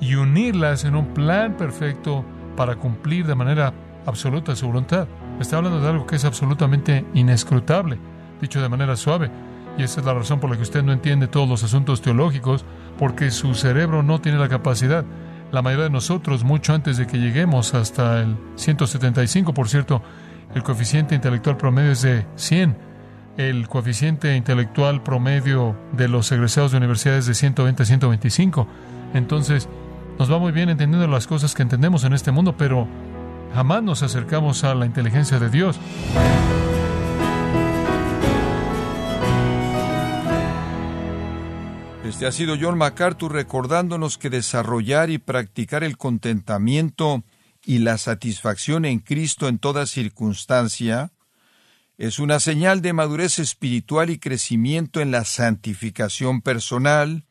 y 0.00 0.14
unirlas 0.14 0.84
en 0.84 0.94
un 0.94 1.14
plan 1.14 1.56
perfecto 1.56 2.24
para 2.56 2.76
cumplir 2.76 3.26
de 3.26 3.34
manera 3.34 3.72
absoluta 4.06 4.56
su 4.56 4.66
voluntad. 4.66 5.08
Está 5.40 5.58
hablando 5.58 5.80
de 5.80 5.88
algo 5.88 6.06
que 6.06 6.16
es 6.16 6.24
absolutamente 6.24 7.04
inescrutable. 7.14 7.98
dicho 8.40 8.60
de 8.60 8.68
manera 8.68 8.96
suave. 8.96 9.30
Y 9.78 9.82
esa 9.82 10.00
es 10.00 10.06
la 10.06 10.14
razón 10.14 10.40
por 10.40 10.50
la 10.50 10.56
que 10.56 10.62
usted 10.62 10.82
no 10.82 10.92
entiende 10.92 11.26
todos 11.26 11.48
los 11.48 11.62
asuntos 11.62 12.00
teológicos, 12.00 12.64
porque 12.98 13.30
su 13.30 13.54
cerebro 13.54 14.02
no 14.02 14.20
tiene 14.20 14.38
la 14.38 14.48
capacidad. 14.48 15.04
La 15.52 15.62
mayoría 15.62 15.84
de 15.84 15.90
nosotros, 15.90 16.44
mucho 16.44 16.74
antes 16.74 16.96
de 16.96 17.06
que 17.06 17.18
lleguemos 17.18 17.74
hasta 17.74 18.20
el 18.20 18.36
175, 18.56 19.54
por 19.54 19.68
cierto, 19.68 20.02
el 20.54 20.62
coeficiente 20.62 21.14
intelectual 21.14 21.56
promedio 21.56 21.92
es 21.92 22.02
de 22.02 22.26
100. 22.36 22.85
El 23.36 23.68
coeficiente 23.68 24.34
intelectual 24.34 25.02
promedio 25.02 25.76
de 25.92 26.08
los 26.08 26.32
egresados 26.32 26.72
de 26.72 26.78
universidades 26.78 27.26
de 27.26 27.34
120 27.34 27.82
a 27.82 27.86
125. 27.86 28.66
Entonces, 29.12 29.68
nos 30.18 30.32
va 30.32 30.38
muy 30.38 30.52
bien 30.52 30.70
entendiendo 30.70 31.06
las 31.06 31.26
cosas 31.26 31.54
que 31.54 31.62
entendemos 31.62 32.04
en 32.04 32.14
este 32.14 32.30
mundo, 32.30 32.56
pero 32.56 32.88
jamás 33.54 33.82
nos 33.82 34.02
acercamos 34.02 34.64
a 34.64 34.74
la 34.74 34.86
inteligencia 34.86 35.38
de 35.38 35.50
Dios. 35.50 35.78
Este 42.04 42.24
ha 42.24 42.32
sido 42.32 42.56
John 42.58 42.78
MacArthur 42.78 43.32
recordándonos 43.32 44.16
que 44.16 44.30
desarrollar 44.30 45.10
y 45.10 45.18
practicar 45.18 45.84
el 45.84 45.98
contentamiento 45.98 47.24
y 47.66 47.80
la 47.80 47.98
satisfacción 47.98 48.86
en 48.86 49.00
Cristo 49.00 49.48
en 49.48 49.58
toda 49.58 49.84
circunstancia 49.84 51.10
es 51.98 52.18
una 52.18 52.40
señal 52.40 52.82
de 52.82 52.92
madurez 52.92 53.38
espiritual 53.38 54.10
y 54.10 54.18
crecimiento 54.18 55.00
en 55.00 55.10
la 55.10 55.24
santificación 55.24 56.42
personal, 56.42 57.26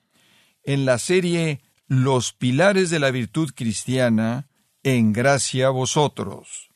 en 0.63 0.85
la 0.85 0.97
serie 0.97 1.61
Los 1.87 2.33
pilares 2.33 2.89
de 2.89 2.99
la 2.99 3.11
virtud 3.11 3.51
cristiana, 3.55 4.47
en 4.81 5.13
gracia 5.13 5.67
a 5.67 5.69
vosotros. 5.69 6.69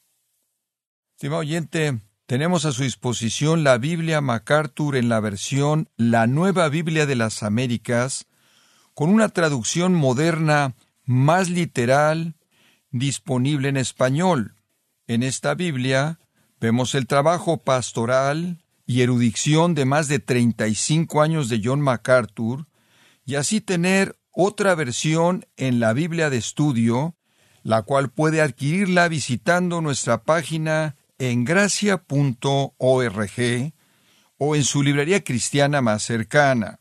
Estimado 1.15 1.41
oyente, 1.41 1.99
tenemos 2.27 2.65
a 2.65 2.71
su 2.71 2.83
disposición 2.83 3.63
la 3.63 3.79
Biblia 3.79 4.21
MacArthur 4.21 4.95
en 4.95 5.09
la 5.09 5.19
versión 5.19 5.89
La 5.97 6.27
Nueva 6.27 6.69
Biblia 6.69 7.07
de 7.07 7.15
las 7.15 7.41
Américas, 7.41 8.27
con 8.93 9.09
una 9.09 9.29
traducción 9.29 9.95
moderna 9.95 10.75
más 11.05 11.49
literal, 11.49 12.35
disponible 12.91 13.69
en 13.69 13.77
español. 13.77 14.55
En 15.07 15.23
esta 15.23 15.55
Biblia 15.55 16.19
vemos 16.59 16.95
el 16.95 17.07
trabajo 17.07 17.57
pastoral 17.57 18.63
y 18.85 19.01
erudición 19.01 19.75
de 19.75 19.85
más 19.85 20.07
de 20.07 20.19
35 20.19 21.21
años 21.21 21.49
de 21.49 21.61
John 21.63 21.81
MacArthur, 21.81 22.67
y 23.25 23.35
así 23.35 23.61
tener 23.61 24.15
otra 24.31 24.73
versión 24.75 25.45
en 25.57 25.79
la 25.79 25.93
Biblia 25.93 26.29
de 26.29 26.37
estudio, 26.37 27.15
la 27.61 27.83
cual 27.83 28.09
puede 28.09 28.41
adquirirla 28.41 29.07
visitando 29.07 29.81
nuestra 29.81 30.23
página 30.23 30.95
en 31.19 31.43
gracia.org 31.43 32.03
o 34.37 34.55
en 34.55 34.63
su 34.63 34.81
librería 34.81 35.23
cristiana 35.23 35.81
más 35.81 36.03
cercana. 36.03 36.79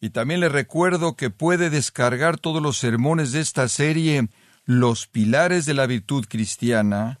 Y 0.00 0.10
también 0.10 0.40
le 0.40 0.48
recuerdo 0.48 1.14
que 1.14 1.30
puede 1.30 1.70
descargar 1.70 2.38
todos 2.38 2.62
los 2.62 2.78
sermones 2.78 3.32
de 3.32 3.40
esta 3.40 3.68
serie 3.68 4.28
Los 4.64 5.06
pilares 5.06 5.66
de 5.66 5.74
la 5.74 5.86
virtud 5.86 6.26
cristiana, 6.28 7.20